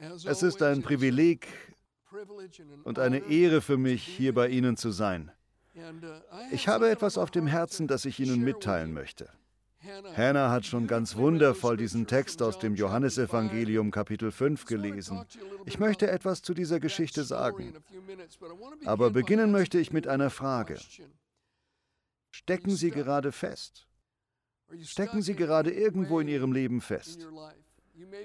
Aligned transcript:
Es 0.00 0.42
ist 0.42 0.62
ein 0.62 0.82
Privileg 0.82 1.46
und 2.84 2.98
eine 2.98 3.18
Ehre 3.30 3.60
für 3.60 3.76
mich, 3.76 4.02
hier 4.02 4.34
bei 4.34 4.48
Ihnen 4.48 4.76
zu 4.76 4.90
sein. 4.90 5.30
Ich 6.50 6.68
habe 6.68 6.90
etwas 6.90 7.18
auf 7.18 7.30
dem 7.30 7.46
Herzen, 7.46 7.86
das 7.86 8.04
ich 8.06 8.18
Ihnen 8.18 8.42
mitteilen 8.42 8.92
möchte. 8.92 9.30
Hannah 10.14 10.50
hat 10.50 10.66
schon 10.66 10.86
ganz 10.86 11.16
wundervoll 11.16 11.76
diesen 11.76 12.06
Text 12.06 12.42
aus 12.42 12.58
dem 12.58 12.74
Johannesevangelium 12.74 13.90
Kapitel 13.90 14.30
5 14.30 14.66
gelesen. 14.66 15.24
Ich 15.64 15.78
möchte 15.78 16.10
etwas 16.10 16.42
zu 16.42 16.52
dieser 16.52 16.80
Geschichte 16.80 17.24
sagen. 17.24 17.74
Aber 18.84 19.10
beginnen 19.10 19.50
möchte 19.50 19.78
ich 19.78 19.92
mit 19.92 20.06
einer 20.06 20.30
Frage. 20.30 20.78
Stecken 22.30 22.70
Sie 22.70 22.90
gerade 22.90 23.32
fest? 23.32 23.86
Stecken 24.82 25.22
Sie 25.22 25.34
gerade 25.34 25.70
irgendwo 25.70 26.20
in 26.20 26.28
Ihrem 26.28 26.52
Leben 26.52 26.80
fest? 26.80 27.26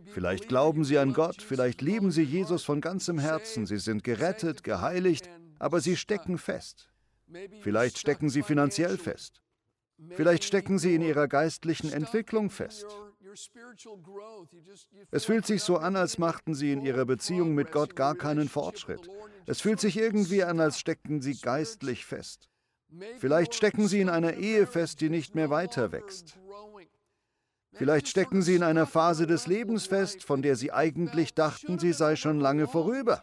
Vielleicht 0.08 0.48
glauben 0.48 0.84
Sie 0.84 0.98
an 0.98 1.14
Gott, 1.14 1.42
vielleicht 1.42 1.82
lieben 1.82 2.12
Sie 2.12 2.24
Jesus 2.24 2.64
von 2.64 2.82
ganzem 2.82 3.20
Herzen, 3.20 3.66
Sie 3.66 3.78
sind 3.78 4.04
gerettet, 4.04 4.64
geheiligt, 4.64 5.30
aber 5.60 5.82
Sie 5.82 5.98
stecken 5.98 6.38
fest. 6.38 6.90
Vielleicht 7.62 7.98
stecken 7.98 8.30
Sie 8.30 8.44
finanziell 8.44 8.98
fest. 8.98 9.42
Vielleicht 10.12 10.44
stecken 10.44 10.78
Sie 10.78 10.94
in 10.94 11.02
Ihrer 11.02 11.28
geistlichen 11.28 11.92
Entwicklung 11.92 12.50
fest. 12.50 12.86
Es 15.12 15.26
fühlt 15.26 15.46
sich 15.46 15.64
so 15.64 15.78
an, 15.78 15.96
als 15.96 16.18
machten 16.18 16.54
Sie 16.54 16.72
in 16.72 16.82
Ihrer 16.82 17.06
Beziehung 17.06 17.54
mit 17.54 17.72
Gott 17.72 17.96
gar 17.96 18.16
keinen 18.16 18.50
Fortschritt. 18.50 19.10
Es 19.46 19.62
fühlt 19.62 19.80
sich 19.80 19.98
irgendwie 19.98 20.44
an, 20.44 20.60
als 20.60 20.80
steckten 20.80 21.22
Sie 21.22 21.40
geistlich 21.40 22.06
fest. 22.06 22.50
Vielleicht 23.18 23.56
stecken 23.56 23.88
Sie 23.88 24.00
in 24.00 24.10
einer 24.10 24.36
Ehe 24.36 24.68
fest, 24.68 25.02
die 25.02 25.10
nicht 25.10 25.36
mehr 25.36 25.50
weiter 25.50 25.92
wächst. 25.92 26.40
Vielleicht 27.76 28.08
stecken 28.08 28.42
Sie 28.42 28.56
in 28.56 28.64
einer 28.64 28.88
Phase 28.88 29.28
des 29.28 29.48
Lebens 29.48 29.86
fest, 29.86 30.24
von 30.24 30.42
der 30.42 30.56
Sie 30.56 30.72
eigentlich 30.72 31.34
dachten, 31.34 31.78
sie 31.78 31.94
sei 31.94 32.16
schon 32.16 32.40
lange 32.40 32.68
vorüber. 32.68 33.22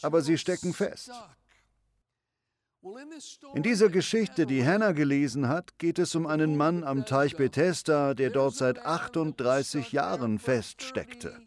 Aber 0.00 0.22
Sie 0.22 0.38
stecken 0.38 0.72
fest. 0.72 1.10
In 3.54 3.62
dieser 3.62 3.90
Geschichte, 3.90 4.44
die 4.46 4.64
Hannah 4.66 4.92
gelesen 4.92 5.48
hat, 5.48 5.78
geht 5.78 5.98
es 6.00 6.14
um 6.14 6.26
einen 6.26 6.56
Mann 6.56 6.82
am 6.82 7.04
Teich 7.06 7.36
Bethesda, 7.36 8.14
der 8.14 8.30
dort 8.30 8.56
seit 8.56 8.84
38 8.84 9.92
Jahren 9.92 10.38
feststeckte. 10.40 11.40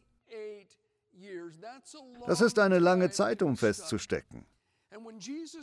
Das 2.26 2.42
ist 2.42 2.58
eine 2.60 2.80
lange 2.80 3.12
Zeit, 3.12 3.42
um 3.42 3.58
festzustecken. 3.58 4.46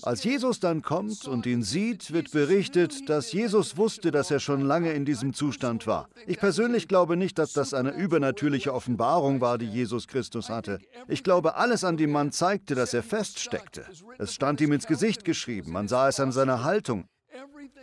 Als 0.03 0.25
Jesus 0.25 0.61
dann 0.61 0.83
kommt 0.83 1.27
und 1.27 1.47
ihn 1.47 1.63
sieht, 1.63 2.13
wird 2.13 2.31
berichtet, 2.31 3.09
dass 3.09 3.33
Jesus 3.33 3.77
wusste, 3.77 4.11
dass 4.11 4.31
er 4.31 4.41
schon 4.41 4.63
lange 4.63 4.93
in 4.93 5.05
diesem 5.05 5.35
Zustand 5.35 5.87
war. 5.87 6.09
Ich 6.27 6.39
persönlich 6.39 6.89
glaube 6.89 7.17
nicht, 7.17 7.39
dass 7.39 7.53
das 7.53 7.75
eine 7.75 7.91
übernatürliche 7.91 8.73
Offenbarung 8.73 9.41
war, 9.41 9.59
die 9.59 9.67
Jesus 9.67 10.07
Christus 10.07 10.49
hatte. 10.49 10.79
Ich 11.09 11.25
glaube, 11.25 11.57
alles 11.57 11.85
an 11.85 11.97
dem 11.97 12.13
Mann 12.13 12.33
zeigte, 12.33 12.75
dass 12.75 12.95
er 12.95 13.03
feststeckte. 13.03 13.87
Es 14.19 14.35
stand 14.35 14.61
ihm 14.61 14.73
ins 14.73 14.87
Gesicht 14.87 15.25
geschrieben, 15.25 15.73
man 15.73 15.89
sah 15.89 16.09
es 16.09 16.21
an 16.21 16.33
seiner 16.33 16.65
Haltung. 16.65 17.07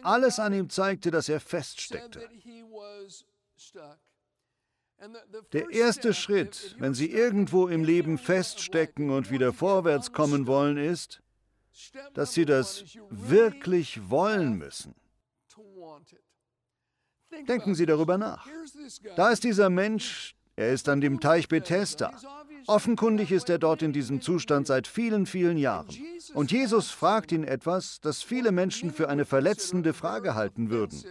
Alles 0.02 0.39
an 0.39 0.53
ihm 0.53 0.69
zeigte, 0.69 1.11
dass 1.11 1.30
er 1.30 1.39
feststeckte. 1.39 2.21
Der 5.53 5.69
erste 5.69 6.13
Schritt, 6.13 6.75
wenn 6.80 6.93
Sie 6.93 7.09
irgendwo 7.09 7.67
im 7.67 7.83
Leben 7.83 8.17
feststecken 8.17 9.09
und 9.09 9.31
wieder 9.31 9.53
vorwärts 9.53 10.11
kommen 10.11 10.45
wollen, 10.45 10.77
ist, 10.77 11.21
dass 12.13 12.33
sie 12.33 12.45
das 12.45 12.83
wirklich 13.09 14.09
wollen 14.09 14.58
müssen. 14.58 14.95
Denken 17.47 17.75
Sie 17.75 17.86
darüber 17.86 18.17
nach. 18.17 18.47
Da 19.16 19.30
ist 19.30 19.44
dieser 19.44 19.69
Mensch, 19.69 20.36
er 20.55 20.73
ist 20.73 20.89
an 20.89 20.99
dem 20.99 21.19
Teich 21.19 21.47
Bethesda. 21.47 22.13
Offenkundig 22.67 23.31
ist 23.31 23.49
er 23.49 23.59
dort 23.59 23.81
in 23.81 23.94
diesem 23.94 24.21
Zustand 24.21 24.67
seit 24.67 24.88
vielen, 24.88 25.25
vielen 25.25 25.58
Jahren. 25.58 25.95
Und 26.33 26.52
Jesus 26.52 26.91
fragt 26.91 27.31
ihn 27.31 27.44
etwas, 27.44 28.02
das 28.02 28.23
viele 28.23 28.52
Menschen 28.52 28.92
für 28.92 29.09
eine 29.09 29.26
verletzende 29.26 29.93
Frage 29.93 30.36
halten 30.36 30.70
würden. 30.70 31.02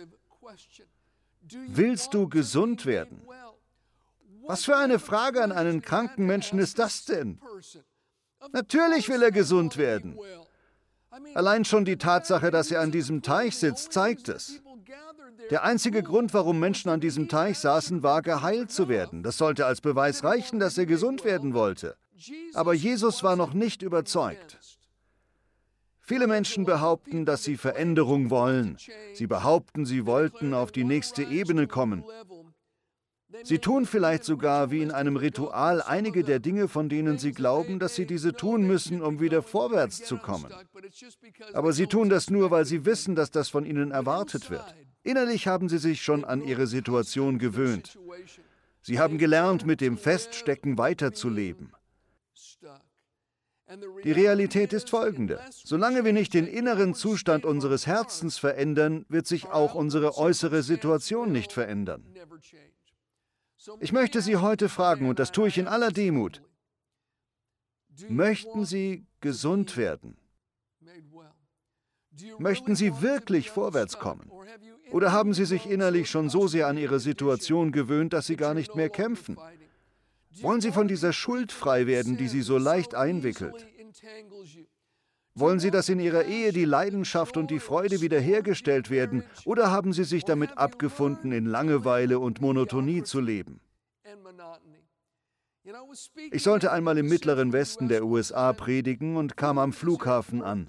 Willst 1.68 2.14
du 2.14 2.28
gesund 2.28 2.84
werden? 2.84 3.22
Was 4.46 4.64
für 4.64 4.76
eine 4.76 4.98
Frage 4.98 5.42
an 5.42 5.52
einen 5.52 5.82
kranken 5.82 6.26
Menschen 6.26 6.58
ist 6.58 6.78
das 6.78 7.04
denn? 7.04 7.40
Natürlich 8.52 9.08
will 9.08 9.22
er 9.22 9.30
gesund 9.30 9.76
werden. 9.76 10.18
Allein 11.34 11.64
schon 11.64 11.84
die 11.84 11.96
Tatsache, 11.96 12.50
dass 12.50 12.70
er 12.70 12.80
an 12.80 12.90
diesem 12.90 13.22
Teich 13.22 13.56
sitzt, 13.56 13.92
zeigt 13.92 14.28
es. 14.28 14.62
Der 15.50 15.64
einzige 15.64 16.02
Grund, 16.02 16.34
warum 16.34 16.58
Menschen 16.58 16.90
an 16.90 17.00
diesem 17.00 17.28
Teich 17.28 17.58
saßen, 17.58 18.02
war 18.02 18.22
geheilt 18.22 18.70
zu 18.70 18.88
werden. 18.88 19.22
Das 19.22 19.38
sollte 19.38 19.66
als 19.66 19.80
Beweis 19.80 20.24
reichen, 20.24 20.60
dass 20.60 20.76
er 20.76 20.86
gesund 20.86 21.24
werden 21.24 21.54
wollte. 21.54 21.96
Aber 22.54 22.74
Jesus 22.74 23.22
war 23.22 23.36
noch 23.36 23.54
nicht 23.54 23.82
überzeugt. 23.82 24.58
Viele 26.00 26.26
Menschen 26.26 26.64
behaupten, 26.64 27.26
dass 27.26 27.44
sie 27.44 27.56
Veränderung 27.56 28.30
wollen. 28.30 28.78
Sie 29.12 29.26
behaupten, 29.26 29.84
sie 29.84 30.06
wollten 30.06 30.54
auf 30.54 30.72
die 30.72 30.84
nächste 30.84 31.22
Ebene 31.22 31.66
kommen. 31.66 32.02
Sie 33.42 33.58
tun 33.58 33.84
vielleicht 33.84 34.24
sogar 34.24 34.70
wie 34.70 34.80
in 34.80 34.90
einem 34.90 35.16
Ritual 35.16 35.82
einige 35.82 36.24
der 36.24 36.38
Dinge, 36.38 36.66
von 36.66 36.88
denen 36.88 37.18
sie 37.18 37.32
glauben, 37.32 37.78
dass 37.78 37.94
sie 37.94 38.06
diese 38.06 38.32
tun 38.32 38.66
müssen, 38.66 39.02
um 39.02 39.20
wieder 39.20 39.42
vorwärts 39.42 40.02
zu 40.02 40.16
kommen. 40.16 40.52
Aber 41.52 41.72
sie 41.72 41.86
tun 41.86 42.08
das 42.08 42.30
nur, 42.30 42.50
weil 42.50 42.64
sie 42.64 42.86
wissen, 42.86 43.14
dass 43.14 43.30
das 43.30 43.50
von 43.50 43.66
ihnen 43.66 43.90
erwartet 43.90 44.50
wird. 44.50 44.74
Innerlich 45.02 45.46
haben 45.46 45.68
sie 45.68 45.78
sich 45.78 46.02
schon 46.02 46.24
an 46.24 46.42
ihre 46.42 46.66
Situation 46.66 47.38
gewöhnt. 47.38 47.98
Sie 48.82 48.98
haben 48.98 49.18
gelernt, 49.18 49.66
mit 49.66 49.82
dem 49.82 49.98
Feststecken 49.98 50.78
weiterzuleben. 50.78 51.72
Die 54.02 54.12
Realität 54.12 54.72
ist 54.72 54.88
folgende. 54.88 55.40
Solange 55.50 56.04
wir 56.06 56.14
nicht 56.14 56.32
den 56.32 56.46
inneren 56.46 56.94
Zustand 56.94 57.44
unseres 57.44 57.86
Herzens 57.86 58.38
verändern, 58.38 59.04
wird 59.10 59.26
sich 59.26 59.48
auch 59.48 59.74
unsere 59.74 60.16
äußere 60.16 60.62
Situation 60.62 61.32
nicht 61.32 61.52
verändern. 61.52 62.02
Ich 63.80 63.92
möchte 63.92 64.22
Sie 64.22 64.36
heute 64.36 64.68
fragen, 64.68 65.08
und 65.08 65.18
das 65.18 65.32
tue 65.32 65.48
ich 65.48 65.58
in 65.58 65.66
aller 65.66 65.90
Demut, 65.90 66.42
möchten 68.08 68.64
Sie 68.64 69.06
gesund 69.20 69.76
werden? 69.76 70.16
Möchten 72.38 72.76
Sie 72.76 73.02
wirklich 73.02 73.50
vorwärts 73.50 73.98
kommen? 73.98 74.30
Oder 74.90 75.12
haben 75.12 75.34
Sie 75.34 75.44
sich 75.44 75.66
innerlich 75.66 76.08
schon 76.10 76.28
so 76.28 76.46
sehr 76.48 76.66
an 76.66 76.78
Ihre 76.78 77.00
Situation 77.00 77.72
gewöhnt, 77.72 78.12
dass 78.12 78.26
Sie 78.26 78.36
gar 78.36 78.54
nicht 78.54 78.74
mehr 78.74 78.90
kämpfen? 78.90 79.36
Wollen 80.40 80.60
Sie 80.60 80.72
von 80.72 80.88
dieser 80.88 81.12
Schuld 81.12 81.52
frei 81.52 81.86
werden, 81.86 82.16
die 82.16 82.28
Sie 82.28 82.42
so 82.42 82.58
leicht 82.58 82.94
einwickelt? 82.94 83.66
Wollen 85.38 85.60
Sie, 85.60 85.70
dass 85.70 85.88
in 85.88 86.00
Ihrer 86.00 86.24
Ehe 86.24 86.52
die 86.52 86.64
Leidenschaft 86.64 87.36
und 87.36 87.50
die 87.50 87.60
Freude 87.60 88.00
wiederhergestellt 88.00 88.90
werden, 88.90 89.22
oder 89.44 89.70
haben 89.70 89.92
Sie 89.92 90.04
sich 90.04 90.24
damit 90.24 90.58
abgefunden, 90.58 91.30
in 91.30 91.46
Langeweile 91.46 92.18
und 92.18 92.40
Monotonie 92.40 93.04
zu 93.04 93.20
leben? 93.20 93.60
Ich 96.30 96.42
sollte 96.42 96.72
einmal 96.72 96.98
im 96.98 97.08
mittleren 97.08 97.52
Westen 97.52 97.88
der 97.88 98.04
USA 98.04 98.52
predigen 98.52 99.16
und 99.16 99.36
kam 99.36 99.58
am 99.58 99.72
Flughafen 99.72 100.42
an. 100.42 100.66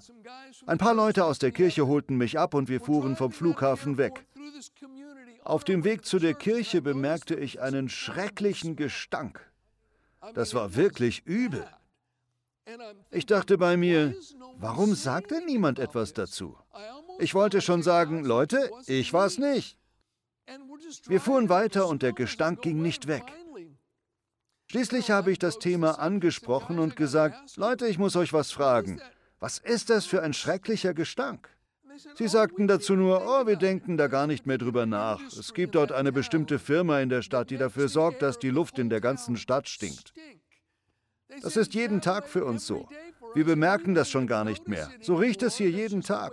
Ein 0.66 0.78
paar 0.78 0.94
Leute 0.94 1.24
aus 1.24 1.38
der 1.38 1.50
Kirche 1.50 1.86
holten 1.86 2.16
mich 2.16 2.38
ab 2.38 2.54
und 2.54 2.68
wir 2.68 2.80
fuhren 2.80 3.16
vom 3.16 3.32
Flughafen 3.32 3.98
weg. 3.98 4.26
Auf 5.42 5.64
dem 5.64 5.84
Weg 5.84 6.04
zu 6.04 6.18
der 6.18 6.34
Kirche 6.34 6.82
bemerkte 6.82 7.34
ich 7.34 7.60
einen 7.60 7.88
schrecklichen 7.88 8.76
Gestank. 8.76 9.50
Das 10.34 10.54
war 10.54 10.76
wirklich 10.76 11.26
übel. 11.26 11.66
Ich 13.10 13.26
dachte 13.26 13.58
bei 13.58 13.76
mir, 13.76 14.14
warum 14.58 14.94
sagt 14.94 15.30
denn 15.30 15.44
niemand 15.46 15.78
etwas 15.78 16.12
dazu? 16.12 16.56
Ich 17.18 17.34
wollte 17.34 17.60
schon 17.60 17.82
sagen, 17.82 18.24
Leute, 18.24 18.70
ich 18.86 19.12
war 19.12 19.26
es 19.26 19.38
nicht. 19.38 19.76
Wir 21.06 21.20
fuhren 21.20 21.48
weiter 21.48 21.86
und 21.86 22.02
der 22.02 22.12
Gestank 22.12 22.62
ging 22.62 22.82
nicht 22.82 23.06
weg. 23.06 23.24
Schließlich 24.70 25.10
habe 25.10 25.32
ich 25.32 25.38
das 25.38 25.58
Thema 25.58 25.98
angesprochen 25.98 26.78
und 26.78 26.94
gesagt, 26.94 27.56
Leute, 27.56 27.86
ich 27.88 27.98
muss 27.98 28.14
euch 28.14 28.32
was 28.32 28.52
fragen. 28.52 29.00
Was 29.40 29.58
ist 29.58 29.90
das 29.90 30.06
für 30.06 30.22
ein 30.22 30.32
schrecklicher 30.32 30.94
Gestank? 30.94 31.48
Sie 32.14 32.28
sagten 32.28 32.68
dazu 32.68 32.94
nur, 32.94 33.22
oh, 33.26 33.46
wir 33.46 33.56
denken 33.56 33.96
da 33.96 34.06
gar 34.06 34.26
nicht 34.26 34.46
mehr 34.46 34.58
drüber 34.58 34.86
nach. 34.86 35.20
Es 35.26 35.54
gibt 35.54 35.74
dort 35.74 35.92
eine 35.92 36.12
bestimmte 36.12 36.58
Firma 36.58 37.00
in 37.00 37.08
der 37.08 37.22
Stadt, 37.22 37.50
die 37.50 37.58
dafür 37.58 37.88
sorgt, 37.88 38.22
dass 38.22 38.38
die 38.38 38.50
Luft 38.50 38.78
in 38.78 38.90
der 38.90 39.00
ganzen 39.00 39.36
Stadt 39.36 39.68
stinkt. 39.68 40.14
Das 41.42 41.56
ist 41.56 41.74
jeden 41.74 42.00
Tag 42.00 42.28
für 42.28 42.44
uns 42.44 42.66
so. 42.66 42.88
Wir 43.34 43.44
bemerken 43.44 43.94
das 43.94 44.10
schon 44.10 44.26
gar 44.26 44.44
nicht 44.44 44.68
mehr. 44.68 44.90
So 45.00 45.16
riecht 45.16 45.42
es 45.42 45.56
hier 45.56 45.70
jeden 45.70 46.02
Tag. 46.02 46.32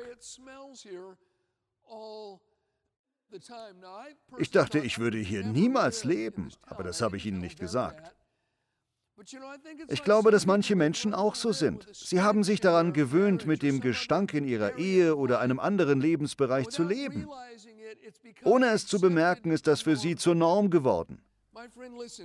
Ich 4.38 4.52
dachte, 4.52 4.80
ich 4.80 5.00
würde 5.00 5.18
hier 5.18 5.44
niemals 5.44 6.04
leben, 6.04 6.50
aber 6.66 6.84
das 6.84 7.02
habe 7.02 7.18
ich 7.18 7.26
Ihnen 7.26 7.40
nicht 7.40 7.60
gesagt. 7.60 8.14
Ich 9.88 10.04
glaube, 10.04 10.30
dass 10.30 10.46
manche 10.46 10.76
Menschen 10.76 11.14
auch 11.14 11.34
so 11.34 11.52
sind. 11.52 11.88
Sie 11.92 12.22
haben 12.22 12.44
sich 12.44 12.60
daran 12.60 12.94
gewöhnt, 12.94 13.48
mit 13.48 13.64
dem 13.64 13.82
Gestank 13.82 14.34
in 14.34 14.46
ihrer 14.46 14.78
Ehe 14.78 15.16
oder 15.16 15.40
einem 15.40 15.60
anderen 15.60 16.00
Lebensbereich 16.00 16.70
zu 16.70 16.84
leben. 16.84 17.28
Ohne 18.44 18.68
es 18.68 18.86
zu 18.86 19.02
bemerken, 19.02 19.52
ist 19.52 19.66
das 19.66 19.82
für 19.82 19.96
sie 19.96 20.16
zur 20.16 20.36
Norm 20.36 20.70
geworden. 20.70 21.24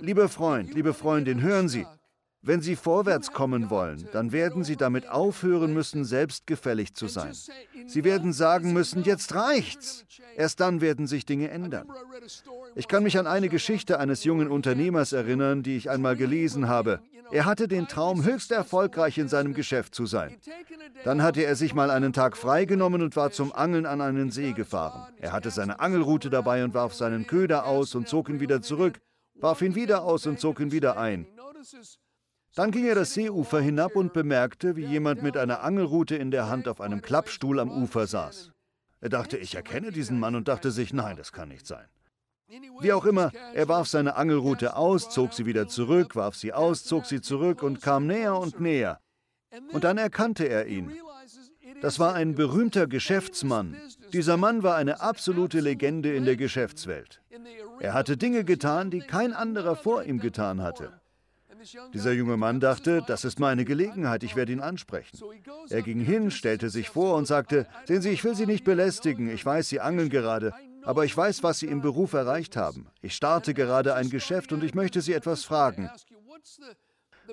Lieber 0.01 0.29
Freund, 0.29 0.73
liebe 0.75 0.93
Freundin, 0.93 1.41
hören 1.41 1.67
Sie, 1.67 1.87
wenn 2.45 2.61
Sie 2.61 2.75
vorwärts 2.75 3.31
kommen 3.31 3.69
wollen, 3.69 4.05
dann 4.11 4.33
werden 4.33 4.65
Sie 4.65 4.75
damit 4.75 5.09
aufhören 5.09 5.73
müssen, 5.73 6.03
selbstgefällig 6.03 6.93
zu 6.93 7.07
sein. 7.07 7.33
Sie 7.87 8.03
werden 8.03 8.33
sagen 8.33 8.73
müssen, 8.73 9.03
jetzt 9.03 9.33
reicht's. 9.33 10.03
Erst 10.35 10.59
dann 10.59 10.81
werden 10.81 11.07
sich 11.07 11.25
Dinge 11.25 11.49
ändern. 11.49 11.87
Ich 12.75 12.89
kann 12.89 13.03
mich 13.03 13.17
an 13.17 13.27
eine 13.27 13.47
Geschichte 13.47 13.97
eines 13.97 14.25
jungen 14.25 14.49
Unternehmers 14.49 15.13
erinnern, 15.13 15.63
die 15.63 15.77
ich 15.77 15.89
einmal 15.89 16.17
gelesen 16.17 16.67
habe. 16.67 16.99
Er 17.31 17.45
hatte 17.45 17.69
den 17.69 17.87
Traum, 17.87 18.25
höchst 18.25 18.51
erfolgreich 18.51 19.17
in 19.17 19.29
seinem 19.29 19.53
Geschäft 19.53 19.95
zu 19.95 20.05
sein. 20.05 20.35
Dann 21.05 21.23
hatte 21.23 21.43
er 21.43 21.55
sich 21.55 21.73
mal 21.73 21.91
einen 21.91 22.11
Tag 22.11 22.35
freigenommen 22.35 23.01
und 23.01 23.15
war 23.15 23.31
zum 23.31 23.53
Angeln 23.53 23.85
an 23.85 24.01
einen 24.01 24.31
See 24.31 24.51
gefahren. 24.51 25.13
Er 25.17 25.31
hatte 25.31 25.49
seine 25.49 25.79
Angelrute 25.79 26.29
dabei 26.29 26.65
und 26.65 26.73
warf 26.73 26.93
seinen 26.93 27.25
Köder 27.25 27.65
aus 27.65 27.95
und 27.95 28.09
zog 28.09 28.27
ihn 28.27 28.41
wieder 28.41 28.61
zurück, 28.61 28.99
warf 29.35 29.61
ihn 29.61 29.75
wieder 29.75 30.03
aus 30.03 30.27
und 30.27 30.39
zog 30.39 30.59
ihn 30.59 30.73
wieder 30.73 30.97
ein. 30.97 31.25
Dann 32.55 32.69
ging 32.69 32.85
er 32.85 32.95
das 32.95 33.13
Seeufer 33.15 33.61
hinab 33.61 33.95
und 33.95 34.13
bemerkte, 34.13 34.75
wie 34.75 34.85
jemand 34.85 35.23
mit 35.23 35.37
einer 35.37 35.63
Angelrute 35.63 36.15
in 36.15 36.29
der 36.29 36.49
Hand 36.49 36.67
auf 36.67 36.81
einem 36.81 37.01
Klappstuhl 37.01 37.59
am 37.59 37.71
Ufer 37.71 38.05
saß. 38.05 38.51
Er 39.01 39.09
dachte, 39.09 39.37
ich 39.37 39.55
erkenne 39.55 39.91
diesen 39.91 40.19
Mann 40.19 40.35
und 40.35 40.47
dachte 40.47 40.71
sich, 40.71 40.93
nein, 40.93 41.17
das 41.17 41.31
kann 41.31 41.49
nicht 41.49 41.65
sein. 41.65 41.87
Wie 42.79 42.93
auch 42.93 43.05
immer, 43.05 43.31
er 43.53 43.67
warf 43.67 43.87
seine 43.87 44.15
Angelrute 44.15 44.75
aus, 44.75 45.09
zog 45.09 45.33
sie 45.33 45.47
wieder 45.47 45.67
zurück, 45.67 46.15
warf 46.15 46.35
sie 46.35 46.53
aus, 46.53 46.83
zog 46.83 47.07
sie 47.07 47.21
zurück 47.21 47.63
und 47.63 47.81
kam 47.81 48.05
näher 48.05 48.37
und 48.37 48.59
näher. 48.59 48.99
Und 49.71 49.83
dann 49.83 49.97
erkannte 49.97 50.47
er 50.47 50.67
ihn. 50.67 50.91
Das 51.81 51.99
war 51.99 52.13
ein 52.13 52.35
berühmter 52.35 52.85
Geschäftsmann. 52.85 53.75
Dieser 54.13 54.37
Mann 54.37 54.61
war 54.61 54.75
eine 54.75 55.01
absolute 55.01 55.59
Legende 55.59 56.13
in 56.13 56.25
der 56.25 56.37
Geschäftswelt. 56.37 57.21
Er 57.79 57.93
hatte 57.93 58.15
Dinge 58.15 58.43
getan, 58.43 58.91
die 58.91 58.99
kein 58.99 59.33
anderer 59.33 59.75
vor 59.75 60.03
ihm 60.03 60.19
getan 60.19 60.61
hatte. 60.61 60.93
Dieser 61.93 62.11
junge 62.11 62.37
Mann 62.37 62.59
dachte, 62.59 63.03
das 63.05 63.25
ist 63.25 63.39
meine 63.39 63.65
Gelegenheit, 63.65 64.23
ich 64.23 64.35
werde 64.35 64.51
ihn 64.51 64.59
ansprechen. 64.59 65.17
Er 65.69 65.81
ging 65.81 65.99
hin, 65.99 66.31
stellte 66.31 66.69
sich 66.69 66.89
vor 66.89 67.15
und 67.15 67.25
sagte, 67.25 67.67
sehen 67.85 68.01
Sie, 68.01 68.09
ich 68.09 68.23
will 68.23 68.35
Sie 68.35 68.45
nicht 68.45 68.63
belästigen, 68.63 69.29
ich 69.29 69.45
weiß, 69.45 69.69
Sie 69.69 69.79
angeln 69.79 70.09
gerade, 70.09 70.53
aber 70.83 71.05
ich 71.05 71.15
weiß, 71.15 71.43
was 71.43 71.59
Sie 71.59 71.67
im 71.67 71.81
Beruf 71.81 72.13
erreicht 72.13 72.57
haben. 72.57 72.87
Ich 73.01 73.15
starte 73.15 73.53
gerade 73.53 73.95
ein 73.95 74.09
Geschäft 74.09 74.51
und 74.51 74.63
ich 74.63 74.73
möchte 74.73 75.01
Sie 75.01 75.13
etwas 75.13 75.43
fragen. 75.43 75.89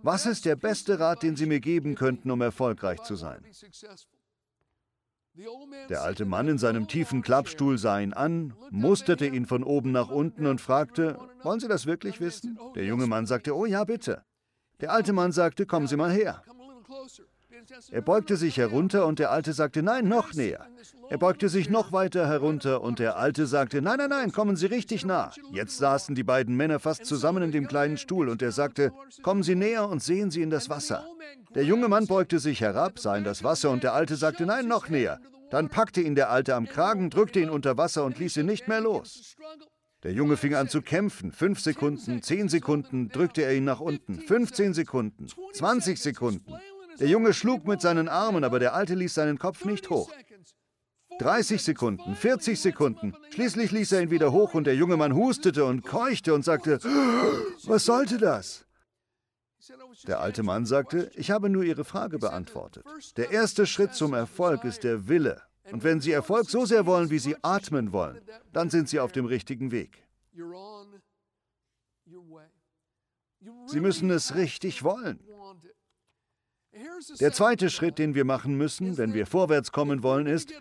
Was 0.02 0.26
ist 0.26 0.44
der 0.44 0.56
beste 0.56 1.00
Rat, 1.00 1.22
den 1.22 1.36
Sie 1.36 1.46
mir 1.46 1.60
geben 1.60 1.94
könnten, 1.94 2.30
um 2.30 2.40
erfolgreich 2.40 3.02
zu 3.02 3.16
sein? 3.16 3.44
Der 5.88 6.02
alte 6.02 6.24
Mann 6.24 6.48
in 6.48 6.58
seinem 6.58 6.88
tiefen 6.88 7.22
Klappstuhl 7.22 7.78
sah 7.78 7.98
ihn 8.00 8.12
an, 8.12 8.54
musterte 8.70 9.26
ihn 9.26 9.46
von 9.46 9.62
oben 9.64 9.92
nach 9.92 10.08
unten 10.10 10.46
und 10.46 10.60
fragte, 10.60 11.18
wollen 11.42 11.60
Sie 11.60 11.68
das 11.68 11.86
wirklich 11.86 12.20
wissen? 12.20 12.58
Der 12.74 12.84
junge 12.84 13.06
Mann 13.06 13.26
sagte, 13.26 13.56
oh 13.56 13.66
ja, 13.66 13.84
bitte. 13.84 14.24
Der 14.80 14.92
alte 14.92 15.12
Mann 15.12 15.32
sagte, 15.32 15.66
kommen 15.66 15.86
Sie 15.86 15.96
mal 15.96 16.10
her. 16.10 16.42
Er 17.90 18.02
beugte 18.02 18.36
sich 18.36 18.56
herunter 18.56 19.06
und 19.06 19.18
der 19.18 19.30
Alte 19.30 19.52
sagte, 19.52 19.82
nein, 19.82 20.08
noch 20.08 20.34
näher. 20.34 20.66
Er 21.10 21.18
beugte 21.18 21.48
sich 21.48 21.68
noch 21.68 21.90
weiter 21.90 22.28
herunter 22.28 22.82
und 22.82 23.00
der 23.00 23.16
Alte 23.16 23.46
sagte, 23.46 23.82
nein, 23.82 23.98
nein, 23.98 24.10
nein, 24.10 24.30
kommen 24.30 24.54
Sie 24.54 24.66
richtig 24.66 25.04
nah. 25.04 25.32
Jetzt 25.52 25.78
saßen 25.78 26.14
die 26.14 26.22
beiden 26.22 26.56
Männer 26.56 26.78
fast 26.78 27.04
zusammen 27.04 27.42
in 27.42 27.50
dem 27.50 27.66
kleinen 27.66 27.96
Stuhl 27.96 28.28
und 28.28 28.42
er 28.42 28.52
sagte, 28.52 28.92
kommen 29.22 29.42
Sie 29.42 29.56
näher 29.56 29.88
und 29.88 30.00
sehen 30.04 30.30
Sie 30.30 30.40
in 30.40 30.50
das 30.50 30.70
Wasser. 30.70 31.04
Der 31.52 31.64
junge 31.64 31.88
Mann 31.88 32.06
beugte 32.06 32.38
sich 32.38 32.60
herab, 32.60 33.00
sah 33.00 33.16
in 33.16 33.24
das 33.24 33.42
Wasser 33.42 33.70
und 33.70 33.82
der 33.82 33.92
Alte 33.92 34.14
sagte, 34.14 34.46
nein, 34.46 34.68
noch 34.68 34.88
näher. 34.88 35.18
Dann 35.50 35.68
packte 35.68 36.00
ihn 36.00 36.14
der 36.14 36.30
Alte 36.30 36.54
am 36.54 36.68
Kragen, 36.68 37.10
drückte 37.10 37.40
ihn 37.40 37.50
unter 37.50 37.76
Wasser 37.76 38.04
und 38.04 38.20
ließ 38.20 38.36
ihn 38.36 38.46
nicht 38.46 38.68
mehr 38.68 38.80
los. 38.80 39.34
Der 40.04 40.12
Junge 40.12 40.36
fing 40.36 40.54
an 40.54 40.68
zu 40.68 40.80
kämpfen. 40.80 41.32
Fünf 41.32 41.58
Sekunden, 41.58 42.22
zehn 42.22 42.48
Sekunden 42.48 43.08
drückte 43.08 43.42
er 43.42 43.56
ihn 43.56 43.64
nach 43.64 43.80
unten. 43.80 44.20
15 44.20 44.74
Sekunden, 44.74 45.26
20 45.54 46.00
Sekunden. 46.00 46.54
Der 47.00 47.08
Junge 47.08 47.34
schlug 47.34 47.66
mit 47.66 47.80
seinen 47.80 48.08
Armen, 48.08 48.44
aber 48.44 48.60
der 48.60 48.74
Alte 48.74 48.94
ließ 48.94 49.12
seinen 49.12 49.40
Kopf 49.40 49.64
nicht 49.64 49.90
hoch. 49.90 50.12
30 51.18 51.62
Sekunden, 51.62 52.14
40 52.14 52.60
Sekunden. 52.60 53.14
Schließlich 53.30 53.72
ließ 53.72 53.92
er 53.92 54.02
ihn 54.02 54.10
wieder 54.10 54.32
hoch 54.32 54.54
und 54.54 54.64
der 54.64 54.74
junge 54.74 54.96
Mann 54.96 55.14
hustete 55.14 55.64
und 55.64 55.82
keuchte 55.82 56.32
und 56.34 56.44
sagte, 56.44 56.78
was 57.64 57.84
sollte 57.84 58.18
das? 58.18 58.64
Der 60.06 60.20
alte 60.20 60.42
Mann 60.42 60.64
sagte, 60.64 61.10
ich 61.14 61.30
habe 61.30 61.50
nur 61.50 61.62
Ihre 61.62 61.84
Frage 61.84 62.18
beantwortet. 62.18 62.84
Der 63.16 63.30
erste 63.30 63.66
Schritt 63.66 63.94
zum 63.94 64.14
Erfolg 64.14 64.64
ist 64.64 64.84
der 64.84 65.08
Wille. 65.08 65.42
Und 65.70 65.84
wenn 65.84 66.00
Sie 66.00 66.12
Erfolg 66.12 66.48
so 66.48 66.64
sehr 66.64 66.86
wollen, 66.86 67.10
wie 67.10 67.18
Sie 67.18 67.36
atmen 67.42 67.92
wollen, 67.92 68.20
dann 68.52 68.70
sind 68.70 68.88
Sie 68.88 68.98
auf 68.98 69.12
dem 69.12 69.26
richtigen 69.26 69.70
Weg. 69.70 70.06
Sie 73.66 73.80
müssen 73.80 74.10
es 74.10 74.34
richtig 74.34 74.82
wollen. 74.82 75.20
Der 77.20 77.32
zweite 77.32 77.70
Schritt, 77.70 77.98
den 77.98 78.14
wir 78.14 78.24
machen 78.24 78.56
müssen, 78.56 78.96
wenn 78.98 79.14
wir 79.14 79.26
vorwärts 79.26 79.72
kommen 79.72 80.02
wollen, 80.02 80.26
ist, 80.26 80.52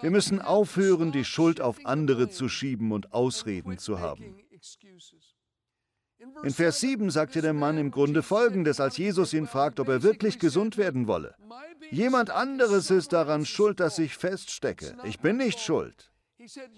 wir 0.00 0.10
müssen 0.10 0.40
aufhören, 0.40 1.12
die 1.12 1.24
Schuld 1.24 1.60
auf 1.60 1.84
andere 1.84 2.28
zu 2.30 2.48
schieben 2.48 2.92
und 2.92 3.12
Ausreden 3.12 3.78
zu 3.78 4.00
haben. 4.00 4.36
In 6.42 6.52
Vers 6.52 6.80
7 6.80 7.10
sagte 7.10 7.42
der 7.42 7.52
Mann 7.52 7.78
im 7.78 7.90
Grunde 7.90 8.22
Folgendes, 8.22 8.80
als 8.80 8.96
Jesus 8.96 9.32
ihn 9.32 9.46
fragt, 9.46 9.78
ob 9.80 9.88
er 9.88 10.02
wirklich 10.02 10.38
gesund 10.38 10.76
werden 10.76 11.06
wolle. 11.06 11.34
Jemand 11.90 12.30
anderes 12.30 12.90
ist 12.90 13.12
daran 13.12 13.46
schuld, 13.46 13.80
dass 13.80 13.98
ich 13.98 14.16
feststecke. 14.16 14.96
Ich 15.04 15.20
bin 15.20 15.36
nicht 15.36 15.60
schuld. 15.60 16.10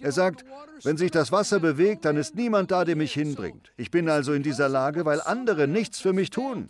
Er 0.00 0.12
sagt, 0.12 0.44
wenn 0.82 0.96
sich 0.96 1.10
das 1.10 1.32
Wasser 1.32 1.60
bewegt, 1.60 2.04
dann 2.04 2.16
ist 2.16 2.34
niemand 2.34 2.70
da, 2.70 2.84
der 2.84 2.96
mich 2.96 3.12
hinbringt. 3.12 3.72
Ich 3.76 3.90
bin 3.90 4.08
also 4.08 4.32
in 4.32 4.42
dieser 4.42 4.68
Lage, 4.68 5.04
weil 5.04 5.20
andere 5.20 5.68
nichts 5.68 6.00
für 6.00 6.12
mich 6.12 6.30
tun. 6.30 6.68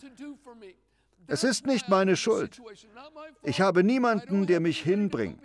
Es 1.30 1.44
ist 1.44 1.64
nicht 1.64 1.88
meine 1.88 2.16
Schuld. 2.16 2.60
Ich 3.42 3.60
habe 3.60 3.84
niemanden, 3.84 4.46
der 4.46 4.58
mich 4.58 4.82
hinbringt. 4.82 5.42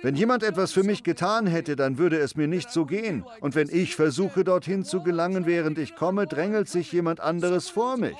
Wenn 0.00 0.14
jemand 0.14 0.44
etwas 0.44 0.72
für 0.72 0.84
mich 0.84 1.02
getan 1.02 1.46
hätte, 1.46 1.76
dann 1.76 1.98
würde 1.98 2.18
es 2.18 2.36
mir 2.36 2.46
nicht 2.46 2.70
so 2.70 2.86
gehen. 2.86 3.24
Und 3.40 3.54
wenn 3.54 3.68
ich 3.68 3.96
versuche, 3.96 4.44
dorthin 4.44 4.84
zu 4.84 5.02
gelangen, 5.02 5.44
während 5.44 5.78
ich 5.78 5.96
komme, 5.96 6.26
drängelt 6.26 6.68
sich 6.68 6.92
jemand 6.92 7.20
anderes 7.20 7.68
vor 7.68 7.96
mich. 7.96 8.16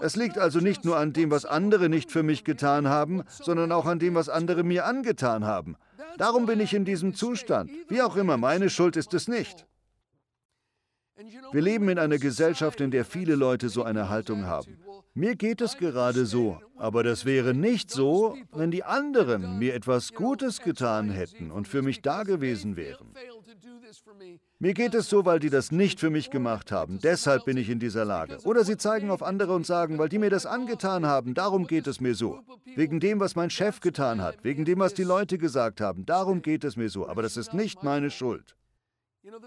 Es 0.00 0.14
liegt 0.14 0.38
also 0.38 0.60
nicht 0.60 0.84
nur 0.84 0.96
an 0.98 1.12
dem, 1.12 1.30
was 1.30 1.44
andere 1.44 1.88
nicht 1.88 2.12
für 2.12 2.22
mich 2.22 2.44
getan 2.44 2.88
haben, 2.88 3.24
sondern 3.28 3.72
auch 3.72 3.86
an 3.86 3.98
dem, 3.98 4.14
was 4.14 4.28
andere 4.28 4.62
mir 4.62 4.84
angetan 4.86 5.44
haben. 5.44 5.76
Darum 6.16 6.46
bin 6.46 6.60
ich 6.60 6.74
in 6.74 6.84
diesem 6.84 7.14
Zustand. 7.14 7.70
Wie 7.88 8.02
auch 8.02 8.16
immer, 8.16 8.36
meine 8.36 8.70
Schuld 8.70 8.96
ist 8.96 9.14
es 9.14 9.26
nicht. 9.26 9.66
Wir 11.52 11.62
leben 11.62 11.88
in 11.88 11.98
einer 11.98 12.18
Gesellschaft, 12.18 12.80
in 12.80 12.90
der 12.90 13.04
viele 13.04 13.34
Leute 13.34 13.68
so 13.68 13.82
eine 13.82 14.08
Haltung 14.08 14.46
haben. 14.46 14.78
Mir 15.14 15.34
geht 15.34 15.60
es 15.60 15.76
gerade 15.76 16.24
so, 16.24 16.60
aber 16.76 17.02
das 17.02 17.24
wäre 17.24 17.52
nicht 17.52 17.90
so, 17.90 18.36
wenn 18.52 18.70
die 18.70 18.84
anderen 18.84 19.58
mir 19.58 19.74
etwas 19.74 20.12
Gutes 20.12 20.60
getan 20.60 21.10
hätten 21.10 21.50
und 21.50 21.66
für 21.66 21.82
mich 21.82 22.00
da 22.00 22.22
gewesen 22.22 22.76
wären. 22.76 23.12
Mir 24.60 24.74
geht 24.74 24.94
es 24.94 25.08
so, 25.08 25.24
weil 25.24 25.40
die 25.40 25.50
das 25.50 25.72
nicht 25.72 25.98
für 25.98 26.10
mich 26.10 26.30
gemacht 26.30 26.70
haben. 26.70 27.00
Deshalb 27.02 27.44
bin 27.44 27.56
ich 27.56 27.70
in 27.70 27.80
dieser 27.80 28.04
Lage. 28.04 28.38
Oder 28.44 28.62
sie 28.64 28.76
zeigen 28.76 29.10
auf 29.10 29.22
andere 29.22 29.54
und 29.54 29.66
sagen, 29.66 29.98
weil 29.98 30.08
die 30.08 30.18
mir 30.18 30.30
das 30.30 30.46
angetan 30.46 31.06
haben, 31.06 31.34
darum 31.34 31.66
geht 31.66 31.86
es 31.86 32.00
mir 32.00 32.14
so. 32.14 32.40
Wegen 32.76 33.00
dem, 33.00 33.18
was 33.20 33.34
mein 33.34 33.50
Chef 33.50 33.80
getan 33.80 34.20
hat, 34.20 34.44
wegen 34.44 34.64
dem, 34.64 34.78
was 34.78 34.94
die 34.94 35.02
Leute 35.02 35.38
gesagt 35.38 35.80
haben, 35.80 36.06
darum 36.06 36.42
geht 36.42 36.62
es 36.62 36.76
mir 36.76 36.88
so. 36.88 37.08
Aber 37.08 37.22
das 37.22 37.36
ist 37.36 37.52
nicht 37.52 37.82
meine 37.82 38.10
Schuld. 38.10 38.54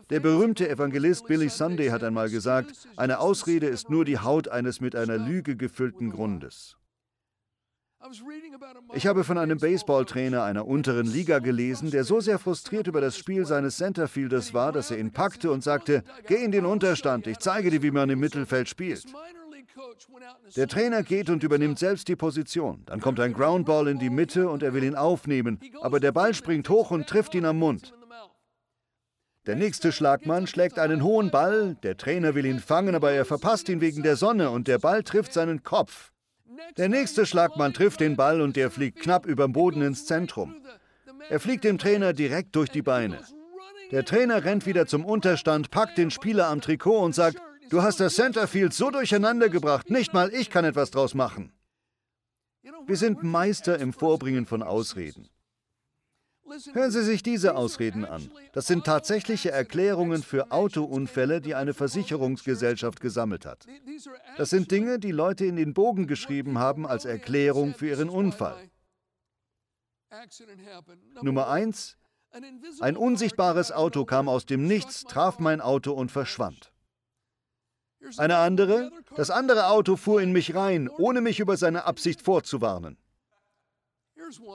Der 0.10 0.20
berühmte 0.20 0.70
Evangelist 0.70 1.25
Billy 1.25 1.50
Sunday 1.50 1.89
hat 1.89 2.03
einmal 2.03 2.30
gesagt, 2.30 2.88
eine 2.96 3.20
Ausrede 3.20 3.68
ist 3.68 3.89
nur 3.89 4.06
die 4.06 4.20
Haut 4.20 4.48
eines 4.48 4.82
mit 4.82 4.96
einer 4.96 5.18
Lüge 5.18 5.56
gefüllten 5.56 6.12
Grundes. 6.12 6.77
Ich 8.94 9.08
habe 9.08 9.24
von 9.24 9.38
einem 9.38 9.58
Baseballtrainer 9.58 10.44
einer 10.44 10.68
unteren 10.68 11.08
Liga 11.08 11.39
gelesen, 11.39 11.89
der 11.89 12.03
so 12.03 12.20
sehr 12.20 12.38
frustriert 12.38 12.88
über 12.88 13.01
das 13.01 13.18
Spiel 13.18 13.46
seines 13.46 13.77
Centerfielders 13.77 14.53
war, 14.53 14.74
dass 14.74 14.92
er 14.92 15.00
ihn 15.00 15.12
packte 15.12 15.51
und 15.51 15.63
sagte, 15.63 16.03
geh 16.27 16.44
in 16.44 16.51
den 16.51 16.65
Unterstand, 16.65 17.27
ich 17.27 17.39
zeige 17.39 17.72
dir, 17.72 17.82
wie 17.82 17.92
man 17.92 18.10
im 18.10 18.20
Mittelfeld 18.20 18.68
spielt. 18.68 19.06
Der 20.56 20.68
Trainer 20.68 21.01
geht 21.01 21.30
und 21.30 21.44
übernimmt 21.44 21.80
selbst 21.80 22.08
die 22.10 22.15
Position. 22.15 22.84
Dann 22.86 23.00
kommt 23.00 23.20
ein 23.20 23.34
Groundball 23.34 23.88
in 23.88 23.98
die 23.98 24.10
Mitte 24.10 24.50
und 24.50 24.62
er 24.62 24.74
will 24.74 24.84
ihn 24.84 24.96
aufnehmen, 24.96 25.60
aber 25.82 26.00
der 26.00 26.12
Ball 26.12 26.34
springt 26.34 26.70
hoch 26.70 26.92
und 26.92 27.08
trifft 27.08 27.34
ihn 27.34 27.46
am 27.46 27.58
Mund. 27.58 27.94
Der 29.46 29.58
nächste 29.58 29.92
Schlagmann 29.92 30.48
schlägt 30.48 30.80
einen 30.80 31.04
hohen 31.04 31.30
Ball, 31.30 31.76
der 31.84 31.98
Trainer 31.98 32.34
will 32.34 32.46
ihn 32.46 32.62
fangen, 32.62 32.96
aber 32.96 33.12
er 33.12 33.26
verpasst 33.26 33.68
ihn 33.68 33.82
wegen 33.82 34.02
der 34.02 34.16
Sonne 34.16 34.50
und 34.50 34.70
der 34.70 34.80
Ball 34.80 35.04
trifft 35.04 35.34
seinen 35.34 35.64
Kopf. 35.64 36.12
Der 36.78 36.88
nächste 36.88 37.26
Schlagmann 37.26 37.74
trifft 37.74 38.00
den 38.00 38.16
Ball 38.16 38.40
und 38.40 38.56
der 38.56 38.72
fliegt 38.72 39.02
knapp 39.02 39.26
über 39.26 39.46
dem 39.46 39.52
Boden 39.52 39.82
ins 39.82 40.06
Zentrum. 40.06 40.56
Er 41.30 41.42
fliegt 41.42 41.66
dem 41.66 41.78
Trainer 41.78 42.14
direkt 42.14 42.56
durch 42.56 42.70
die 42.70 42.82
Beine. 42.82 43.20
Der 43.92 44.06
Trainer 44.06 44.46
rennt 44.46 44.66
wieder 44.66 44.88
zum 44.88 45.04
Unterstand, 45.04 45.72
packt 45.72 45.98
den 45.98 46.10
Spieler 46.10 46.48
am 46.48 46.62
Trikot 46.62 47.00
und 47.00 47.14
sagt, 47.14 47.38
du 47.70 47.82
hast 47.82 48.00
das 48.00 48.16
Centerfield 48.16 48.74
so 48.74 48.92
durcheinander 48.92 49.50
gebracht, 49.50 49.90
nicht 49.90 50.14
mal 50.14 50.34
ich 50.34 50.50
kann 50.50 50.64
etwas 50.64 50.90
draus 50.92 51.16
machen. 51.16 51.52
Wir 52.86 52.96
sind 52.96 53.24
Meister 53.24 53.78
im 53.78 53.92
Vorbringen 53.92 54.46
von 54.46 54.64
Ausreden. 54.64 55.30
Hören 56.74 56.92
Sie 56.92 57.04
sich 57.04 57.24
diese 57.24 57.56
Ausreden 57.56 58.06
an. 58.06 58.30
Das 58.52 58.68
sind 58.68 58.86
tatsächliche 58.86 59.52
Erklärungen 59.52 60.24
für 60.24 60.52
Autounfälle, 60.52 61.42
die 61.42 61.56
eine 61.56 61.74
Versicherungsgesellschaft 61.74 63.00
gesammelt 63.00 63.46
hat. 63.46 63.66
Das 64.38 64.50
sind 64.50 64.70
Dinge, 64.70 65.00
die 65.00 65.12
Leute 65.12 65.46
in 65.46 65.56
den 65.56 65.74
Bogen 65.74 66.06
geschrieben 66.06 66.60
haben 66.60 66.86
als 66.86 67.06
Erklärung 67.06 67.74
für 67.74 67.88
ihren 67.88 68.10
Unfall. 68.10 68.70
Nummer 71.22 71.48
eins: 71.48 71.98
Ein 72.82 72.98
unsichtbares 72.98 73.72
Auto 73.72 74.06
kam 74.06 74.28
aus 74.28 74.46
dem 74.46 74.68
Nichts, 74.68 75.06
traf 75.06 75.40
mein 75.40 75.62
Auto 75.62 75.94
und 75.94 76.12
verschwand. 76.12 76.74
Eine 78.18 78.38
andere: 78.38 78.92
Das 79.16 79.30
andere 79.30 79.68
Auto 79.68 79.96
fuhr 79.96 80.22
in 80.22 80.34
mich 80.34 80.54
rein, 80.54 80.90
ohne 80.90 81.22
mich 81.22 81.40
über 81.40 81.58
seine 81.58 81.86
Absicht 81.86 82.22
vorzuwarnen. 82.22 82.98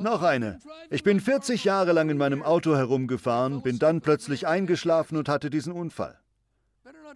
Noch 0.01 0.23
eine. 0.23 0.59
Ich 0.91 1.03
bin 1.03 1.21
40 1.21 1.65
Jahre 1.65 1.93
lang 1.93 2.11
in 2.11 2.19
meinem 2.19 2.43
Auto 2.43 2.77
herumgefahren, 2.77 3.63
bin 3.63 3.79
dann 3.79 4.01
plötzlich 4.01 4.47
eingeschlafen 4.47 5.17
und 5.17 5.29
hatte 5.29 5.51
diesen 5.51 5.73
Unfall. 5.73 6.19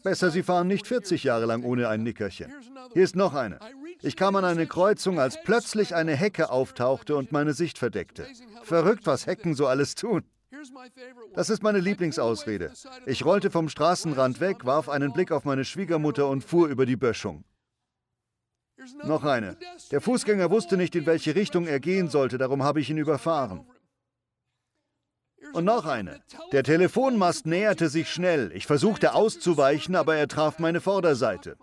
Besser, 0.02 0.30
Sie 0.30 0.42
fahren 0.42 0.66
nicht 0.66 0.86
40 0.86 1.24
Jahre 1.24 1.46
lang 1.46 1.62
ohne 1.62 1.88
ein 1.88 2.02
Nickerchen. 2.02 2.52
Hier 2.92 3.04
ist 3.04 3.14
noch 3.16 3.34
eine. 3.34 3.58
Ich 4.00 4.16
kam 4.16 4.34
an 4.36 4.44
eine 4.44 4.66
Kreuzung, 4.66 5.20
als 5.20 5.40
plötzlich 5.42 5.94
eine 5.94 6.16
Hecke 6.16 6.50
auftauchte 6.50 7.16
und 7.16 7.30
meine 7.30 7.54
Sicht 7.54 7.78
verdeckte. 7.78 8.26
Verrückt, 8.62 9.06
was 9.06 9.26
Hecken 9.26 9.54
so 9.54 9.66
alles 9.66 9.94
tun. 9.94 10.24
Das 11.34 11.50
ist 11.50 11.62
meine 11.62 11.80
Lieblingsausrede. 11.80 12.72
Ich 13.06 13.24
rollte 13.24 13.50
vom 13.50 13.68
Straßenrand 13.68 14.40
weg, 14.40 14.64
warf 14.64 14.88
einen 14.88 15.12
Blick 15.12 15.32
auf 15.32 15.44
meine 15.44 15.64
Schwiegermutter 15.64 16.28
und 16.28 16.44
fuhr 16.44 16.68
über 16.68 16.84
die 16.84 16.96
Böschung. 16.96 17.44
Noch 19.04 19.24
eine. 19.24 19.56
Der 19.90 20.00
Fußgänger 20.00 20.50
wusste 20.50 20.76
nicht, 20.76 20.94
in 20.94 21.06
welche 21.06 21.34
Richtung 21.34 21.66
er 21.66 21.80
gehen 21.80 22.08
sollte, 22.08 22.38
darum 22.38 22.62
habe 22.62 22.80
ich 22.80 22.90
ihn 22.90 22.98
überfahren. 22.98 23.66
Und 25.52 25.64
noch 25.64 25.86
eine. 25.86 26.20
Der 26.52 26.62
Telefonmast 26.62 27.46
näherte 27.46 27.88
sich 27.88 28.10
schnell. 28.10 28.52
Ich 28.54 28.66
versuchte 28.66 29.14
auszuweichen, 29.14 29.96
aber 29.96 30.16
er 30.16 30.28
traf 30.28 30.58
meine 30.58 30.80
Vorderseite. 30.80 31.56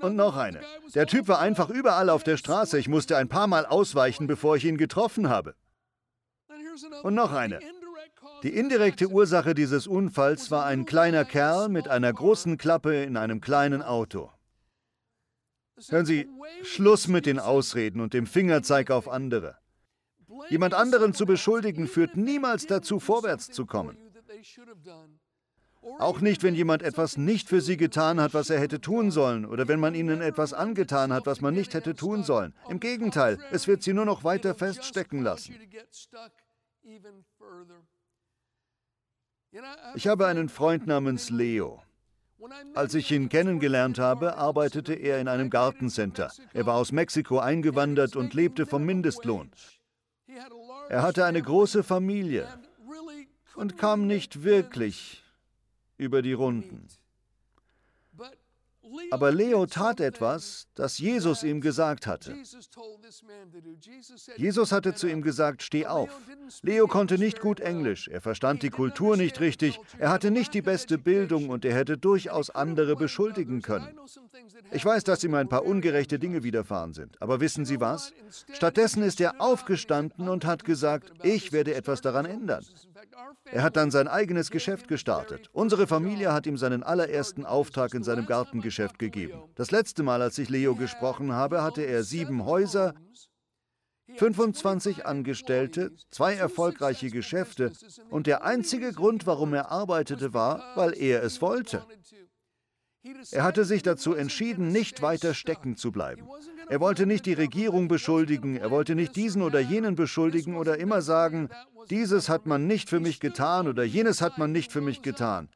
Und 0.00 0.16
noch 0.16 0.36
eine. 0.36 0.60
Der 0.94 1.06
Typ 1.06 1.28
war 1.28 1.38
einfach 1.38 1.70
überall 1.70 2.10
auf 2.10 2.24
der 2.24 2.36
Straße. 2.36 2.78
Ich 2.78 2.88
musste 2.88 3.16
ein 3.16 3.28
paar 3.28 3.46
Mal 3.46 3.64
ausweichen, 3.64 4.26
bevor 4.26 4.56
ich 4.56 4.64
ihn 4.64 4.76
getroffen 4.76 5.28
habe. 5.28 5.54
Und 7.02 7.14
noch 7.14 7.32
eine. 7.32 7.60
Die 8.42 8.56
indirekte 8.56 9.08
Ursache 9.08 9.54
dieses 9.54 9.86
Unfalls 9.86 10.50
war 10.50 10.64
ein 10.64 10.86
kleiner 10.86 11.24
Kerl 11.24 11.68
mit 11.68 11.88
einer 11.88 12.12
großen 12.12 12.56
Klappe 12.56 13.02
in 13.02 13.16
einem 13.16 13.40
kleinen 13.40 13.82
Auto. 13.82 14.30
Hören 15.88 16.06
Sie, 16.06 16.28
Schluss 16.62 17.08
mit 17.08 17.26
den 17.26 17.38
Ausreden 17.38 18.00
und 18.00 18.14
dem 18.14 18.26
Fingerzeig 18.26 18.90
auf 18.90 19.08
andere. 19.08 19.56
Jemand 20.48 20.74
anderen 20.74 21.12
zu 21.12 21.26
beschuldigen 21.26 21.86
führt 21.86 22.16
niemals 22.16 22.66
dazu, 22.66 22.98
vorwärts 22.98 23.50
zu 23.50 23.66
kommen. 23.66 23.96
Auch 25.98 26.20
nicht, 26.20 26.42
wenn 26.42 26.54
jemand 26.54 26.82
etwas 26.82 27.16
nicht 27.16 27.48
für 27.48 27.60
sie 27.60 27.76
getan 27.76 28.20
hat, 28.20 28.34
was 28.34 28.50
er 28.50 28.60
hätte 28.60 28.80
tun 28.80 29.10
sollen, 29.10 29.46
oder 29.46 29.66
wenn 29.66 29.80
man 29.80 29.94
ihnen 29.94 30.20
etwas 30.20 30.52
angetan 30.52 31.12
hat, 31.12 31.26
was 31.26 31.40
man 31.40 31.54
nicht 31.54 31.72
hätte 31.72 31.94
tun 31.94 32.22
sollen. 32.22 32.54
Im 32.68 32.80
Gegenteil, 32.80 33.38
es 33.50 33.66
wird 33.66 33.82
sie 33.82 33.94
nur 33.94 34.04
noch 34.04 34.22
weiter 34.22 34.54
feststecken 34.54 35.22
lassen. 35.22 35.54
Ich 39.94 40.06
habe 40.06 40.26
einen 40.26 40.48
Freund 40.48 40.86
namens 40.86 41.30
Leo. 41.30 41.82
Als 42.74 42.94
ich 42.94 43.10
ihn 43.10 43.28
kennengelernt 43.28 43.98
habe, 43.98 44.36
arbeitete 44.36 44.94
er 44.94 45.20
in 45.20 45.28
einem 45.28 45.50
Gartencenter. 45.50 46.30
Er 46.52 46.66
war 46.66 46.76
aus 46.76 46.92
Mexiko 46.92 47.38
eingewandert 47.38 48.16
und 48.16 48.32
lebte 48.32 48.64
vom 48.64 48.84
Mindestlohn. 48.84 49.50
Er 50.88 51.02
hatte 51.02 51.24
eine 51.24 51.42
große 51.42 51.82
Familie 51.82 52.48
und 53.56 53.76
kam 53.76 54.06
nicht 54.06 54.42
wirklich 54.42 55.22
über 55.98 56.22
die 56.22 56.32
Runden. 56.32 56.86
Aber 59.10 59.32
Leo 59.32 59.66
tat 59.66 60.00
etwas, 60.00 60.66
das 60.74 60.98
Jesus 60.98 61.42
ihm 61.42 61.60
gesagt 61.60 62.06
hatte. 62.06 62.34
Jesus 64.36 64.72
hatte 64.72 64.94
zu 64.94 65.08
ihm 65.08 65.22
gesagt, 65.22 65.62
steh 65.62 65.86
auf. 65.86 66.10
Leo 66.62 66.86
konnte 66.86 67.18
nicht 67.18 67.40
gut 67.40 67.60
Englisch, 67.60 68.08
er 68.08 68.20
verstand 68.20 68.62
die 68.62 68.70
Kultur 68.70 69.16
nicht 69.16 69.40
richtig, 69.40 69.78
er 69.98 70.10
hatte 70.10 70.30
nicht 70.30 70.54
die 70.54 70.62
beste 70.62 70.98
Bildung 70.98 71.48
und 71.48 71.64
er 71.64 71.74
hätte 71.74 71.98
durchaus 71.98 72.50
andere 72.50 72.96
beschuldigen 72.96 73.62
können. 73.62 73.88
Ich 74.72 74.84
weiß, 74.84 75.04
dass 75.04 75.24
ihm 75.24 75.34
ein 75.34 75.48
paar 75.48 75.64
ungerechte 75.64 76.18
Dinge 76.18 76.42
widerfahren 76.42 76.94
sind, 76.94 77.20
aber 77.20 77.40
wissen 77.40 77.64
Sie 77.64 77.80
was? 77.80 78.12
Stattdessen 78.52 79.02
ist 79.02 79.20
er 79.20 79.40
aufgestanden 79.40 80.28
und 80.28 80.44
hat 80.44 80.64
gesagt, 80.64 81.12
ich 81.22 81.52
werde 81.52 81.74
etwas 81.74 82.00
daran 82.00 82.26
ändern. 82.26 82.64
Er 83.44 83.62
hat 83.62 83.76
dann 83.76 83.90
sein 83.90 84.08
eigenes 84.08 84.50
Geschäft 84.50 84.88
gestartet. 84.88 85.48
Unsere 85.52 85.86
Familie 85.86 86.32
hat 86.32 86.46
ihm 86.46 86.56
seinen 86.56 86.82
allerersten 86.82 87.44
Auftrag 87.44 87.94
in 87.94 88.02
seinem 88.02 88.26
Gartengeschäft 88.26 88.98
gegeben. 88.98 89.42
Das 89.54 89.70
letzte 89.70 90.02
Mal, 90.02 90.22
als 90.22 90.38
ich 90.38 90.48
Leo 90.48 90.74
gesprochen 90.74 91.32
habe, 91.32 91.62
hatte 91.62 91.82
er 91.82 92.02
sieben 92.02 92.44
Häuser, 92.44 92.94
25 94.16 95.06
Angestellte, 95.06 95.92
zwei 96.10 96.34
erfolgreiche 96.34 97.10
Geschäfte 97.10 97.72
und 98.10 98.26
der 98.26 98.44
einzige 98.44 98.92
Grund, 98.92 99.26
warum 99.26 99.54
er 99.54 99.70
arbeitete, 99.70 100.34
war, 100.34 100.62
weil 100.74 100.96
er 100.96 101.22
es 101.22 101.40
wollte. 101.40 101.84
Er 103.32 103.44
hatte 103.44 103.64
sich 103.64 103.82
dazu 103.82 104.14
entschieden, 104.14 104.68
nicht 104.68 105.00
weiter 105.00 105.32
stecken 105.32 105.76
zu 105.76 105.90
bleiben. 105.90 106.28
Er 106.68 106.80
wollte 106.80 107.06
nicht 107.06 107.24
die 107.24 107.32
Regierung 107.32 107.88
beschuldigen, 107.88 108.56
er 108.56 108.70
wollte 108.70 108.94
nicht 108.94 109.16
diesen 109.16 109.42
oder 109.42 109.58
jenen 109.58 109.96
beschuldigen 109.96 110.54
oder 110.54 110.78
immer 110.78 111.00
sagen, 111.00 111.48
dieses 111.88 112.28
hat 112.28 112.46
man 112.46 112.66
nicht 112.66 112.90
für 112.90 113.00
mich 113.00 113.18
getan 113.18 113.68
oder 113.68 113.84
jenes 113.84 114.20
hat 114.20 114.36
man 114.36 114.52
nicht 114.52 114.70
für 114.70 114.82
mich 114.82 115.00
getan. 115.00 115.48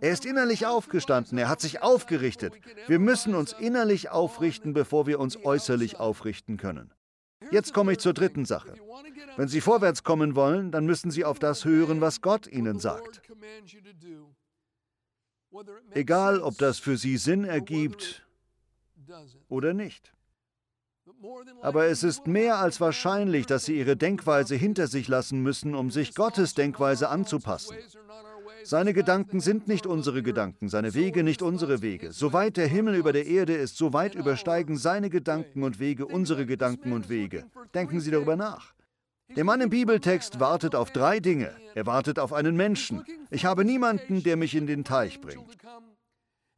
Er 0.00 0.12
ist 0.12 0.26
innerlich 0.26 0.66
aufgestanden, 0.66 1.38
er 1.38 1.48
hat 1.48 1.60
sich 1.60 1.82
aufgerichtet. 1.82 2.52
Wir 2.86 2.98
müssen 2.98 3.34
uns 3.34 3.54
innerlich 3.54 4.10
aufrichten, 4.10 4.74
bevor 4.74 5.06
wir 5.06 5.20
uns 5.20 5.42
äußerlich 5.42 5.98
aufrichten 5.98 6.58
können. 6.58 6.92
Jetzt 7.50 7.72
komme 7.72 7.92
ich 7.92 7.98
zur 7.98 8.12
dritten 8.12 8.44
Sache. 8.44 8.74
Wenn 9.36 9.48
Sie 9.48 9.60
vorwärts 9.60 10.02
kommen 10.02 10.34
wollen, 10.34 10.70
dann 10.70 10.84
müssen 10.84 11.10
Sie 11.10 11.24
auf 11.24 11.38
das 11.38 11.64
hören, 11.64 12.00
was 12.00 12.20
Gott 12.20 12.46
Ihnen 12.46 12.78
sagt. 12.78 13.22
Egal, 15.92 16.40
ob 16.40 16.58
das 16.58 16.78
für 16.78 16.96
Sie 16.96 17.16
Sinn 17.16 17.44
ergibt 17.44 18.26
oder 19.48 19.72
nicht. 19.72 20.12
Aber 21.62 21.86
es 21.86 22.02
ist 22.02 22.26
mehr 22.26 22.58
als 22.58 22.80
wahrscheinlich, 22.80 23.46
dass 23.46 23.64
Sie 23.64 23.78
Ihre 23.78 23.96
Denkweise 23.96 24.54
hinter 24.54 24.86
sich 24.86 25.08
lassen 25.08 25.42
müssen, 25.42 25.74
um 25.74 25.90
sich 25.90 26.14
Gottes 26.14 26.54
Denkweise 26.54 27.08
anzupassen. 27.08 27.76
Seine 28.64 28.94
Gedanken 28.94 29.40
sind 29.40 29.68
nicht 29.68 29.86
unsere 29.86 30.22
Gedanken, 30.22 30.70
seine 30.70 30.94
Wege 30.94 31.22
nicht 31.22 31.42
unsere 31.42 31.82
Wege. 31.82 32.12
Soweit 32.12 32.56
der 32.56 32.66
Himmel 32.66 32.94
über 32.94 33.12
der 33.12 33.26
Erde 33.26 33.54
ist, 33.54 33.76
so 33.76 33.92
weit 33.92 34.14
übersteigen 34.14 34.78
seine 34.78 35.10
Gedanken 35.10 35.62
und 35.62 35.78
Wege 35.78 36.06
unsere 36.06 36.46
Gedanken 36.46 36.92
und 36.92 37.10
Wege. 37.10 37.44
Denken 37.74 38.00
Sie 38.00 38.10
darüber 38.10 38.36
nach. 38.36 38.72
Der 39.36 39.44
Mann 39.44 39.60
im 39.60 39.70
Bibeltext 39.70 40.38
wartet 40.38 40.74
auf 40.74 40.92
drei 40.92 41.18
Dinge. 41.18 41.50
Er 41.74 41.86
wartet 41.86 42.18
auf 42.18 42.32
einen 42.32 42.56
Menschen. 42.56 43.04
Ich 43.30 43.44
habe 43.44 43.64
niemanden, 43.64 44.22
der 44.22 44.36
mich 44.36 44.54
in 44.54 44.66
den 44.66 44.84
Teich 44.84 45.20
bringt. 45.20 45.56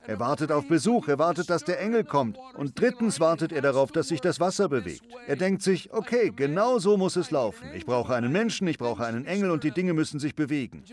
Er 0.09 0.21
wartet 0.21 0.53
auf 0.53 0.69
Besuch, 0.69 1.09
er 1.09 1.19
wartet, 1.19 1.51
dass 1.51 1.65
der 1.65 1.81
Engel 1.81 2.05
kommt. 2.05 2.39
Und 2.55 2.79
drittens 2.79 3.19
wartet 3.19 3.51
er 3.51 3.63
darauf, 3.63 3.91
dass 3.91 4.09
sich 4.09 4.21
das 4.21 4.39
Wasser 4.39 4.69
bewegt. 4.69 5.03
Er 5.27 5.37
denkt 5.37 5.63
sich, 5.63 5.93
okay, 5.93 6.33
genau 6.35 6.79
so 6.79 6.97
muss 6.97 7.17
es 7.17 7.31
laufen. 7.31 7.67
Ich 7.75 7.87
brauche 7.87 8.15
einen 8.15 8.31
Menschen, 8.31 8.69
ich 8.69 8.79
brauche 8.79 9.05
einen 9.05 9.25
Engel 9.25 9.51
und 9.51 9.65
die 9.65 9.73
Dinge 9.73 9.95
müssen 9.95 10.21
sich 10.21 10.37
bewegen. 10.37 10.85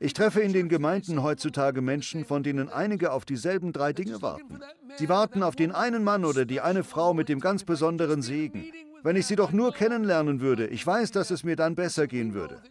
Ich 0.00 0.14
treffe 0.14 0.40
in 0.40 0.52
den 0.52 0.68
Gemeinden 0.68 1.22
heutzutage 1.22 1.82
Menschen, 1.82 2.24
von 2.24 2.42
denen 2.42 2.70
einige 2.70 3.12
auf 3.12 3.24
dieselben 3.24 3.72
drei 3.72 3.92
Dinge 3.92 4.22
warten. 4.22 4.60
Sie 4.96 5.08
warten 5.08 5.42
auf 5.42 5.56
den 5.56 5.72
einen 5.72 6.04
Mann 6.04 6.24
oder 6.24 6.44
die 6.46 6.60
eine 6.60 6.84
Frau 6.84 7.12
mit 7.12 7.28
dem 7.28 7.40
ganz 7.40 7.64
besonderen 7.64 8.22
Segen. 8.22 8.72
Wenn 9.04 9.16
ich 9.16 9.26
sie 9.26 9.36
doch 9.36 9.52
nur 9.52 9.74
kennenlernen 9.74 10.40
würde, 10.40 10.66
ich 10.66 10.86
weiß, 10.86 11.10
dass 11.10 11.30
es 11.30 11.44
mir 11.44 11.56
dann 11.56 11.74
besser 11.74 12.06
gehen 12.06 12.32
würde. 12.32 12.62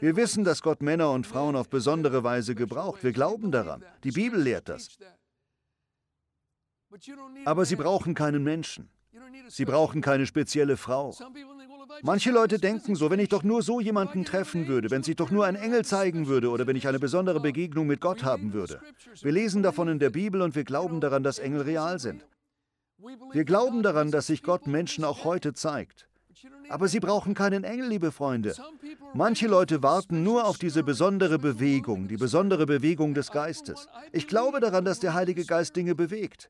Wir 0.00 0.16
wissen, 0.16 0.42
dass 0.42 0.62
Gott 0.62 0.80
Männer 0.80 1.10
und 1.10 1.26
Frauen 1.26 1.54
auf 1.54 1.68
besondere 1.68 2.24
Weise 2.24 2.54
gebraucht. 2.54 3.04
Wir 3.04 3.12
glauben 3.12 3.52
daran. 3.52 3.84
Die 4.02 4.10
Bibel 4.10 4.40
lehrt 4.40 4.70
das. 4.70 4.88
Aber 7.44 7.66
sie 7.66 7.76
brauchen 7.76 8.14
keinen 8.14 8.42
Menschen. 8.42 8.88
Sie 9.48 9.66
brauchen 9.66 10.00
keine 10.00 10.24
spezielle 10.24 10.78
Frau. 10.78 11.14
Manche 12.00 12.30
Leute 12.30 12.58
denken 12.58 12.94
so, 12.94 13.10
wenn 13.10 13.20
ich 13.20 13.28
doch 13.28 13.42
nur 13.42 13.62
so 13.62 13.78
jemanden 13.78 14.24
treffen 14.24 14.68
würde, 14.68 14.90
wenn 14.90 15.02
sich 15.02 15.16
doch 15.16 15.30
nur 15.30 15.44
ein 15.44 15.56
Engel 15.56 15.84
zeigen 15.84 16.26
würde 16.26 16.48
oder 16.48 16.66
wenn 16.66 16.76
ich 16.76 16.88
eine 16.88 17.00
besondere 17.00 17.40
Begegnung 17.40 17.86
mit 17.86 18.00
Gott 18.00 18.24
haben 18.24 18.54
würde. 18.54 18.80
Wir 19.20 19.32
lesen 19.32 19.62
davon 19.62 19.88
in 19.88 19.98
der 19.98 20.08
Bibel 20.08 20.40
und 20.40 20.54
wir 20.54 20.64
glauben 20.64 21.02
daran, 21.02 21.22
dass 21.22 21.38
Engel 21.38 21.60
real 21.60 21.98
sind. 21.98 22.24
Wir 23.32 23.44
glauben 23.44 23.82
daran, 23.82 24.10
dass 24.10 24.26
sich 24.28 24.42
Gott 24.42 24.66
Menschen 24.66 25.04
auch 25.04 25.24
heute 25.24 25.54
zeigt. 25.54 26.08
Aber 26.68 26.88
Sie 26.88 27.00
brauchen 27.00 27.34
keinen 27.34 27.64
Engel, 27.64 27.88
liebe 27.88 28.12
Freunde. 28.12 28.54
Manche 29.14 29.46
Leute 29.46 29.82
warten 29.82 30.22
nur 30.22 30.46
auf 30.46 30.58
diese 30.58 30.82
besondere 30.82 31.38
Bewegung, 31.38 32.08
die 32.08 32.16
besondere 32.16 32.66
Bewegung 32.66 33.14
des 33.14 33.30
Geistes. 33.30 33.88
Ich 34.12 34.26
glaube 34.26 34.60
daran, 34.60 34.84
dass 34.84 35.00
der 35.00 35.14
Heilige 35.14 35.44
Geist 35.44 35.76
Dinge 35.76 35.94
bewegt. 35.94 36.48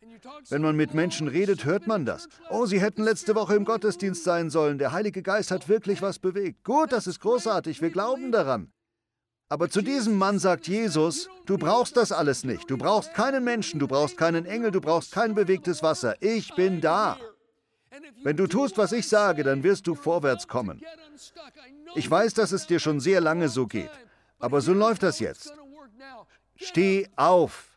Wenn 0.49 0.63
man 0.63 0.77
mit 0.77 0.95
Menschen 0.95 1.29
redet, 1.29 1.65
hört 1.65 1.87
man 1.87 2.05
das. 2.05 2.29
Oh, 2.51 2.67
Sie 2.67 2.81
hätten 2.81 3.03
letzte 3.03 3.35
Woche 3.35 3.55
im 3.55 3.65
Gottesdienst 3.65 4.23
sein 4.23 4.51
sollen. 4.51 4.79
Der 4.79 4.93
Heilige 4.93 5.23
Geist 5.23 5.51
hat 5.51 5.69
wirklich 5.69 6.03
was 6.03 6.19
bewegt. 6.19 6.65
Gut, 6.65 6.93
das 6.93 7.07
ist 7.07 7.21
großartig. 7.21 7.83
Wir 7.83 7.91
glauben 7.91 8.31
daran. 8.31 8.73
Aber 9.53 9.69
zu 9.69 9.83
diesem 9.83 10.17
Mann 10.17 10.39
sagt 10.39 10.67
Jesus, 10.67 11.29
du 11.45 11.59
brauchst 11.59 11.99
das 11.99 12.11
alles 12.11 12.43
nicht. 12.43 12.71
Du 12.71 12.79
brauchst 12.79 13.13
keinen 13.13 13.45
Menschen, 13.45 13.79
du 13.79 13.87
brauchst 13.87 14.17
keinen 14.17 14.47
Engel, 14.47 14.71
du 14.71 14.81
brauchst 14.81 15.13
kein 15.13 15.35
bewegtes 15.35 15.83
Wasser. 15.83 16.17
Ich 16.21 16.55
bin 16.55 16.81
da. 16.81 17.19
Wenn 18.23 18.39
du 18.39 18.47
tust, 18.47 18.79
was 18.79 18.93
ich 18.93 19.07
sage, 19.07 19.43
dann 19.43 19.63
wirst 19.63 19.87
du 19.87 19.95
vorwärts 19.95 20.49
kommen. 20.49 20.81
Ich 21.95 22.11
weiß, 22.11 22.33
dass 22.33 22.53
es 22.53 22.67
dir 22.67 22.81
schon 22.81 22.99
sehr 22.99 23.21
lange 23.21 23.51
so 23.51 23.67
geht, 23.67 23.91
aber 24.39 24.63
so 24.63 24.73
läuft 24.73 25.03
das 25.03 25.21
jetzt. 25.21 25.53
Steh 26.57 27.07
auf. 27.17 27.72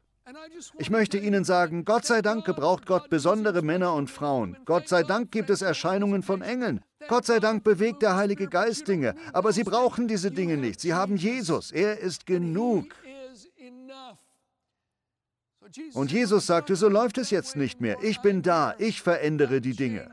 Ich 0.80 0.90
möchte 0.90 1.20
Ihnen 1.20 1.44
sagen, 1.44 1.86
Gott 1.86 2.06
sei 2.06 2.22
Dank 2.22 2.46
gebraucht 2.46 2.86
Gott 2.88 3.10
besondere 3.10 3.62
Männer 3.62 3.94
und 3.94 4.10
Frauen. 4.10 4.58
Gott 4.66 4.88
sei 4.88 5.04
Dank 5.04 5.32
gibt 5.32 5.50
es 5.52 5.62
Erscheinungen 5.62 6.24
von 6.24 6.42
Engeln. 6.42 6.82
Gott 7.08 7.26
sei 7.26 7.40
Dank 7.40 7.64
bewegt 7.64 8.02
der 8.02 8.16
Heilige 8.16 8.48
Geist 8.48 8.88
Dinge. 8.88 9.14
Aber 9.34 9.54
Sie 9.54 9.64
brauchen 9.64 10.08
diese 10.08 10.32
Dinge 10.32 10.58
nicht. 10.58 10.82
Sie 10.82 10.94
haben 10.94 11.16
Jesus. 11.16 11.72
Er 11.72 12.00
ist 12.00 12.26
genug. 12.26 12.86
Und 15.94 16.12
Jesus 16.12 16.48
sagte, 16.48 16.76
so 16.76 16.90
läuft 16.90 17.18
es 17.18 17.30
jetzt 17.30 17.56
nicht 17.56 17.80
mehr. 17.82 17.98
Ich 18.02 18.22
bin 18.22 18.42
da. 18.42 18.76
Ich 18.80 19.02
verändere 19.02 19.62
die 19.62 19.76
Dinge. 19.76 20.10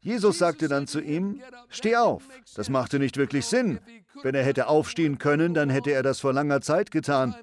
Jesus 0.00 0.38
sagte 0.38 0.68
dann 0.68 0.86
zu 0.86 1.00
ihm, 1.00 1.42
steh 1.68 1.96
auf. 1.96 2.26
Das 2.54 2.68
machte 2.68 2.98
nicht 2.98 3.16
wirklich 3.16 3.46
Sinn. 3.46 3.80
Wenn 4.22 4.34
er 4.34 4.44
hätte 4.44 4.66
aufstehen 4.66 5.18
können, 5.18 5.54
dann 5.54 5.70
hätte 5.70 5.90
er 5.90 6.02
das 6.02 6.20
vor 6.20 6.32
langer 6.32 6.60
Zeit 6.60 6.90
getan. 6.90 7.34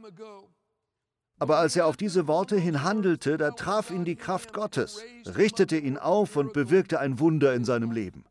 Aber 1.39 1.57
als 1.57 1.75
er 1.75 1.85
auf 1.85 1.97
diese 1.97 2.27
Worte 2.27 2.57
hin 2.57 2.83
handelte, 2.83 3.37
da 3.37 3.51
traf 3.51 3.91
ihn 3.91 4.05
die 4.05 4.15
Kraft 4.15 4.53
Gottes, 4.53 5.03
richtete 5.25 5.77
ihn 5.77 5.97
auf 5.97 6.35
und 6.35 6.53
bewirkte 6.53 6.99
ein 6.99 7.19
Wunder 7.19 7.53
in 7.53 7.63
seinem 7.63 7.91
Leben. 7.91 8.25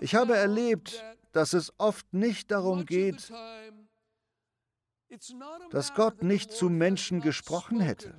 Ich 0.00 0.14
habe 0.14 0.36
erlebt, 0.36 1.04
dass 1.32 1.52
es 1.52 1.72
oft 1.78 2.12
nicht 2.14 2.50
darum 2.52 2.86
geht, 2.86 3.32
dass 5.70 5.94
Gott 5.94 6.22
nicht 6.22 6.52
zu 6.52 6.68
Menschen 6.70 7.20
gesprochen 7.20 7.80
hätte. 7.80 8.14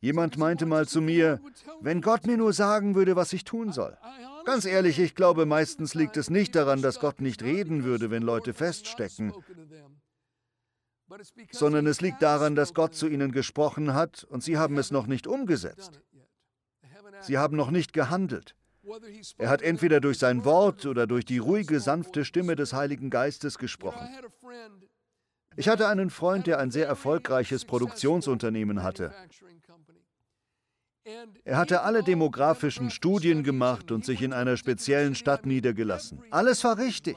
Jemand 0.00 0.38
meinte 0.38 0.64
mal 0.64 0.86
zu 0.86 1.00
mir, 1.00 1.40
wenn 1.80 2.00
Gott 2.00 2.26
mir 2.26 2.36
nur 2.36 2.52
sagen 2.52 2.94
würde, 2.94 3.16
was 3.16 3.32
ich 3.32 3.44
tun 3.44 3.72
soll. 3.72 3.96
Ganz 4.44 4.64
ehrlich, 4.64 4.98
ich 4.98 5.14
glaube, 5.14 5.44
meistens 5.44 5.94
liegt 5.94 6.16
es 6.16 6.30
nicht 6.30 6.54
daran, 6.54 6.82
dass 6.82 7.00
Gott 7.00 7.20
nicht 7.20 7.42
reden 7.42 7.84
würde, 7.84 8.10
wenn 8.10 8.22
Leute 8.22 8.54
feststecken, 8.54 9.32
sondern 11.50 11.86
es 11.86 12.00
liegt 12.00 12.22
daran, 12.22 12.54
dass 12.54 12.74
Gott 12.74 12.94
zu 12.94 13.08
ihnen 13.08 13.32
gesprochen 13.32 13.94
hat 13.94 14.24
und 14.24 14.42
sie 14.42 14.56
haben 14.56 14.78
es 14.78 14.90
noch 14.90 15.06
nicht 15.06 15.26
umgesetzt. 15.26 16.00
Sie 17.20 17.38
haben 17.38 17.56
noch 17.56 17.70
nicht 17.70 17.92
gehandelt. 17.92 18.54
Er 19.36 19.50
hat 19.50 19.62
entweder 19.62 20.00
durch 20.00 20.18
sein 20.18 20.44
Wort 20.44 20.86
oder 20.86 21.06
durch 21.06 21.24
die 21.24 21.38
ruhige, 21.38 21.80
sanfte 21.80 22.24
Stimme 22.24 22.56
des 22.56 22.72
Heiligen 22.72 23.10
Geistes 23.10 23.58
gesprochen. 23.58 24.08
Ich 25.56 25.68
hatte 25.68 25.88
einen 25.88 26.10
Freund, 26.10 26.46
der 26.46 26.58
ein 26.58 26.70
sehr 26.70 26.86
erfolgreiches 26.86 27.64
Produktionsunternehmen 27.64 28.82
hatte. 28.82 29.12
Er 31.44 31.56
hatte 31.56 31.82
alle 31.82 32.02
demografischen 32.02 32.90
Studien 32.90 33.42
gemacht 33.42 33.90
und 33.90 34.04
sich 34.04 34.22
in 34.22 34.32
einer 34.32 34.56
speziellen 34.56 35.14
Stadt 35.14 35.46
niedergelassen. 35.46 36.22
Alles 36.30 36.64
war 36.64 36.78
richtig. 36.78 37.16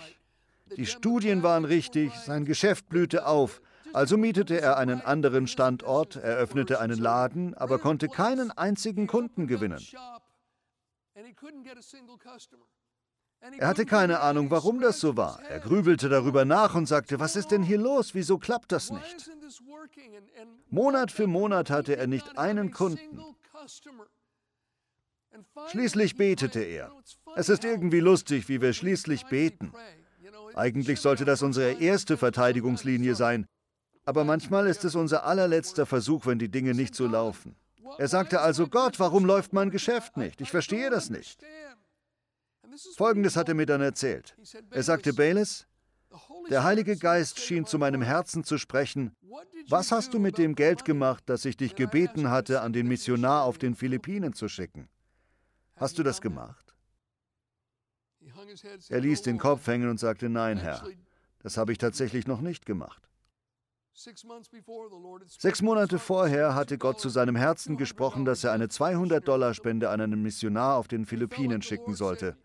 Die 0.77 0.85
Studien 0.85 1.43
waren 1.43 1.65
richtig, 1.65 2.13
sein 2.13 2.45
Geschäft 2.45 2.87
blühte 2.87 3.25
auf. 3.25 3.61
Also 3.93 4.17
mietete 4.17 4.59
er 4.61 4.77
einen 4.77 5.01
anderen 5.01 5.47
Standort, 5.47 6.15
eröffnete 6.15 6.79
einen 6.79 6.97
Laden, 6.97 7.53
aber 7.55 7.77
konnte 7.77 8.07
keinen 8.07 8.51
einzigen 8.51 9.07
Kunden 9.07 9.47
gewinnen. 9.47 9.85
Er 13.57 13.67
hatte 13.67 13.85
keine 13.85 14.19
Ahnung, 14.19 14.51
warum 14.51 14.79
das 14.79 14.99
so 14.99 15.17
war. 15.17 15.41
Er 15.49 15.59
grübelte 15.59 16.09
darüber 16.09 16.45
nach 16.45 16.75
und 16.75 16.85
sagte, 16.85 17.19
was 17.19 17.35
ist 17.35 17.51
denn 17.51 17.63
hier 17.63 17.79
los? 17.79 18.13
Wieso 18.13 18.37
klappt 18.37 18.71
das 18.71 18.91
nicht? 18.91 19.31
Monat 20.69 21.11
für 21.11 21.27
Monat 21.27 21.69
hatte 21.69 21.97
er 21.97 22.07
nicht 22.07 22.37
einen 22.37 22.71
Kunden. 22.71 23.19
Schließlich 25.69 26.17
betete 26.17 26.59
er. 26.59 26.91
Es 27.35 27.49
ist 27.49 27.63
irgendwie 27.63 27.99
lustig, 27.99 28.49
wie 28.49 28.61
wir 28.61 28.73
schließlich 28.73 29.25
beten. 29.27 29.71
Eigentlich 30.55 30.99
sollte 30.99 31.25
das 31.25 31.41
unsere 31.41 31.73
erste 31.73 32.17
Verteidigungslinie 32.17 33.15
sein. 33.15 33.47
Aber 34.03 34.23
manchmal 34.23 34.67
ist 34.67 34.83
es 34.83 34.95
unser 34.95 35.25
allerletzter 35.25 35.85
Versuch, 35.85 36.25
wenn 36.25 36.39
die 36.39 36.49
Dinge 36.49 36.73
nicht 36.73 36.95
so 36.95 37.07
laufen. 37.07 37.55
Er 37.97 38.07
sagte 38.07 38.41
also, 38.41 38.67
Gott, 38.67 38.99
warum 38.99 39.25
läuft 39.25 39.53
mein 39.53 39.69
Geschäft 39.69 40.17
nicht? 40.17 40.41
Ich 40.41 40.49
verstehe 40.49 40.89
das 40.89 41.09
nicht. 41.09 41.41
Folgendes 42.95 43.35
hat 43.35 43.49
er 43.49 43.55
mir 43.55 43.65
dann 43.65 43.81
erzählt. 43.81 44.35
Er 44.71 44.83
sagte, 44.83 45.13
Bayless, 45.13 45.67
der 46.49 46.63
Heilige 46.63 46.97
Geist 46.97 47.39
schien 47.39 47.65
zu 47.65 47.77
meinem 47.79 48.01
Herzen 48.01 48.43
zu 48.43 48.57
sprechen. 48.57 49.15
Was 49.69 49.91
hast 49.91 50.13
du 50.13 50.19
mit 50.19 50.37
dem 50.37 50.55
Geld 50.55 50.85
gemacht, 50.85 51.23
das 51.27 51.45
ich 51.45 51.57
dich 51.57 51.75
gebeten 51.75 52.29
hatte, 52.29 52.61
an 52.61 52.73
den 52.73 52.87
Missionar 52.87 53.43
auf 53.43 53.57
den 53.57 53.75
Philippinen 53.75 54.33
zu 54.33 54.47
schicken? 54.47 54.89
Hast 55.75 55.97
du 55.97 56.03
das 56.03 56.21
gemacht? 56.21 56.75
Er 58.89 58.99
ließ 58.99 59.21
den 59.21 59.37
Kopf 59.37 59.65
hängen 59.67 59.89
und 59.89 59.99
sagte, 59.99 60.29
nein, 60.29 60.57
Herr, 60.57 60.83
das 61.39 61.57
habe 61.57 61.71
ich 61.71 61.77
tatsächlich 61.77 62.27
noch 62.27 62.41
nicht 62.41 62.65
gemacht. 62.65 63.07
Sechs 63.93 64.23
Monate 65.61 65.99
vorher 65.99 66.55
hatte 66.55 66.77
Gott 66.77 66.99
zu 66.99 67.09
seinem 67.09 67.35
Herzen 67.35 67.77
gesprochen, 67.77 68.25
dass 68.25 68.43
er 68.43 68.51
eine 68.51 68.67
200-Dollar-Spende 68.67 69.89
an 69.89 70.01
einen 70.01 70.21
Missionar 70.21 70.77
auf 70.77 70.87
den 70.87 71.05
Philippinen 71.05 71.61
schicken 71.61 71.93
sollte. 71.93 72.37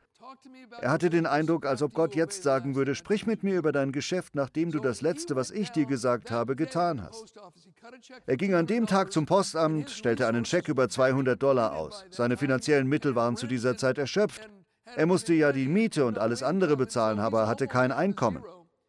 Er 0.80 0.90
hatte 0.90 1.10
den 1.10 1.26
Eindruck, 1.26 1.66
als 1.66 1.82
ob 1.82 1.94
Gott 1.94 2.14
jetzt 2.14 2.42
sagen 2.42 2.74
würde, 2.74 2.94
sprich 2.94 3.26
mit 3.26 3.42
mir 3.42 3.56
über 3.56 3.72
dein 3.72 3.92
Geschäft, 3.92 4.34
nachdem 4.34 4.70
du 4.70 4.80
das 4.80 5.00
Letzte, 5.00 5.36
was 5.36 5.50
ich 5.50 5.70
dir 5.70 5.86
gesagt 5.86 6.30
habe, 6.30 6.56
getan 6.56 7.02
hast. 7.02 7.34
Er 8.26 8.36
ging 8.36 8.54
an 8.54 8.66
dem 8.66 8.86
Tag 8.86 9.12
zum 9.12 9.26
Postamt, 9.26 9.90
stellte 9.90 10.26
einen 10.26 10.44
Scheck 10.44 10.68
über 10.68 10.88
200 10.88 11.42
Dollar 11.42 11.74
aus. 11.76 12.04
Seine 12.10 12.36
finanziellen 12.36 12.88
Mittel 12.88 13.14
waren 13.14 13.36
zu 13.36 13.46
dieser 13.46 13.76
Zeit 13.76 13.98
erschöpft. 13.98 14.48
Er 14.96 15.06
musste 15.06 15.34
ja 15.34 15.52
die 15.52 15.68
Miete 15.68 16.04
und 16.04 16.18
alles 16.18 16.42
andere 16.42 16.76
bezahlen, 16.76 17.18
aber 17.18 17.42
er 17.42 17.46
hatte 17.48 17.66
kein 17.66 17.92
Einkommen. 17.92 18.42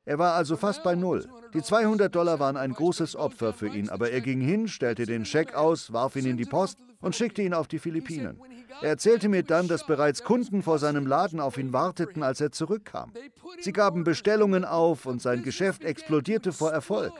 Er 0.05 0.19
war 0.19 0.35
also 0.35 0.55
fast 0.55 0.83
bei 0.83 0.95
Null. 0.95 1.27
Die 1.53 1.61
200 1.61 2.13
Dollar 2.13 2.39
waren 2.39 2.55
ein 2.55 2.71
großes 2.71 3.15
Opfer 3.15 3.51
für 3.51 3.67
ihn, 3.67 3.89
aber 3.89 4.09
er 4.11 4.21
ging 4.21 4.39
hin, 4.39 4.67
stellte 4.67 5.05
den 5.05 5.25
Scheck 5.25 5.53
aus, 5.53 5.91
warf 5.91 6.15
ihn 6.15 6.25
in 6.25 6.37
die 6.37 6.45
Post 6.45 6.77
und 6.99 7.15
schickte 7.15 7.41
ihn 7.41 7.53
auf 7.53 7.67
die 7.67 7.79
Philippinen. 7.79 8.39
Er 8.81 8.89
erzählte 8.89 9.29
mir 9.29 9.43
dann, 9.43 9.67
dass 9.67 9.85
bereits 9.85 10.23
Kunden 10.23 10.61
vor 10.61 10.79
seinem 10.79 11.07
Laden 11.07 11.39
auf 11.39 11.57
ihn 11.57 11.73
warteten, 11.73 12.23
als 12.23 12.41
er 12.41 12.51
zurückkam. 12.51 13.11
Sie 13.59 13.73
gaben 13.73 14.03
Bestellungen 14.03 14.65
auf 14.65 15.05
und 15.05 15.21
sein 15.21 15.43
Geschäft 15.43 15.83
explodierte 15.83 16.51
vor 16.51 16.71
Erfolg. 16.71 17.13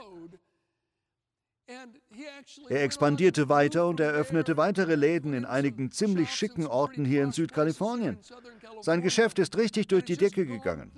Er 2.68 2.82
expandierte 2.82 3.48
weiter 3.48 3.86
und 3.86 4.00
eröffnete 4.00 4.56
weitere 4.56 4.94
Läden 4.94 5.34
in 5.34 5.44
einigen 5.44 5.90
ziemlich 5.90 6.30
schicken 6.30 6.66
Orten 6.66 7.04
hier 7.04 7.22
in 7.22 7.32
Südkalifornien. 7.32 8.18
Sein 8.80 9.02
Geschäft 9.02 9.38
ist 9.38 9.56
richtig 9.56 9.88
durch 9.88 10.04
die 10.04 10.16
Decke 10.16 10.46
gegangen. 10.46 10.92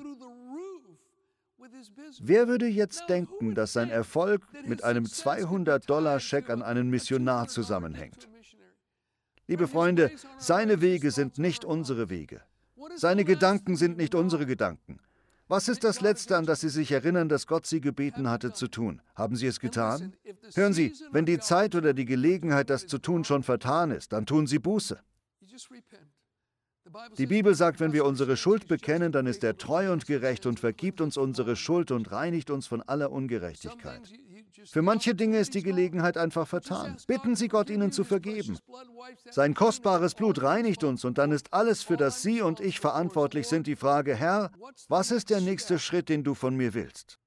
Wer 2.21 2.49
würde 2.49 2.67
jetzt 2.67 3.09
denken, 3.09 3.55
dass 3.55 3.73
sein 3.73 3.91
Erfolg 3.91 4.43
mit 4.65 4.85
einem 4.85 5.05
200-Dollar-Scheck 5.05 6.51
an 6.51 6.63
einen 6.63 6.91
Missionar 6.91 7.49
zusammenhängt? 7.49 8.30
Liebe 9.51 9.67
Freunde, 9.67 10.13
seine 10.39 10.81
Wege 10.81 11.11
sind 11.11 11.39
nicht 11.39 11.65
unsere 11.65 12.09
Wege. 12.09 12.41
Seine 12.95 13.25
Gedanken 13.25 13.75
sind 13.75 13.97
nicht 13.97 14.15
unsere 14.15 14.47
Gedanken. 14.47 15.01
Was 15.49 15.67
ist 15.67 15.83
das 15.83 16.01
Letzte, 16.01 16.37
an 16.37 16.47
das 16.47 16.61
Sie 16.61 16.69
sich 16.69 16.93
erinnern, 16.93 17.29
dass 17.29 17.49
Gott 17.49 17.67
Sie 17.67 17.81
gebeten 17.81 18.31
hatte 18.31 18.53
zu 18.53 18.69
tun? 18.69 19.03
Haben 19.17 19.35
Sie 19.35 19.49
es 19.49 19.59
getan? 19.59 20.13
Hören 20.55 20.73
Sie, 20.73 20.95
wenn 21.11 21.27
die 21.27 21.41
Zeit 21.41 21.75
oder 21.75 21.95
die 21.95 22.05
Gelegenheit, 22.05 22.71
das 22.71 22.87
zu 22.87 22.99
tun, 22.99 23.25
schon 23.25 23.43
vertan 23.43 23.91
ist, 23.91 24.13
dann 24.13 24.25
tun 24.25 24.47
Sie 24.47 24.61
Buße. 24.61 25.01
Die 27.19 27.27
Bibel 27.27 27.55
sagt, 27.57 27.81
wenn 27.81 27.93
wir 27.93 28.05
unsere 28.05 28.37
Schuld 28.37 28.69
bekennen, 28.69 29.11
dann 29.11 29.27
ist 29.27 29.43
er 29.43 29.57
treu 29.57 29.93
und 29.93 30.07
gerecht 30.07 30.47
und 30.47 30.61
vergibt 30.61 31.01
uns 31.01 31.17
unsere 31.17 31.57
Schuld 31.57 31.91
und 31.91 32.13
reinigt 32.13 32.51
uns 32.51 32.69
von 32.69 32.83
aller 32.83 33.11
Ungerechtigkeit. 33.11 34.03
Für 34.67 34.83
manche 34.83 35.15
Dinge 35.15 35.39
ist 35.39 35.55
die 35.55 35.63
Gelegenheit 35.63 36.17
einfach 36.17 36.47
vertan. 36.47 36.97
Bitten 37.07 37.37
Sie 37.37 37.49
Gott, 37.49 37.71
ihnen 37.71 37.93
zu 37.93 38.05
vergeben. 38.05 38.59
Sein 39.31 39.55
kostbares 39.55 40.15
Blut 40.15 40.43
reinigt 40.43 40.85
uns 40.85 41.05
und 41.05 41.19
dann 41.19 41.33
ist 41.33 41.53
alles, 41.53 41.83
für 41.83 41.97
das 41.97 42.23
Sie 42.23 42.43
und 42.43 42.61
ich 42.61 42.81
verantwortlich 42.81 43.49
sind, 43.49 43.67
die 43.67 43.77
Frage, 43.77 44.15
Herr, 44.15 44.51
was 44.89 45.11
ist 45.11 45.31
der 45.31 45.41
nächste 45.41 45.79
Schritt, 45.79 46.09
den 46.09 46.25
du 46.25 46.35
von 46.35 46.57
mir 46.57 46.75
willst? 46.75 47.19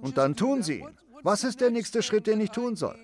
Und 0.00 0.16
dann 0.16 0.36
tun 0.36 0.62
Sie 0.62 0.80
ihn. 0.80 0.98
Was 1.22 1.44
ist 1.44 1.60
der 1.60 1.70
nächste 1.70 2.02
Schritt, 2.02 2.26
den 2.26 2.40
ich 2.40 2.50
tun 2.50 2.76
soll? 2.76 2.98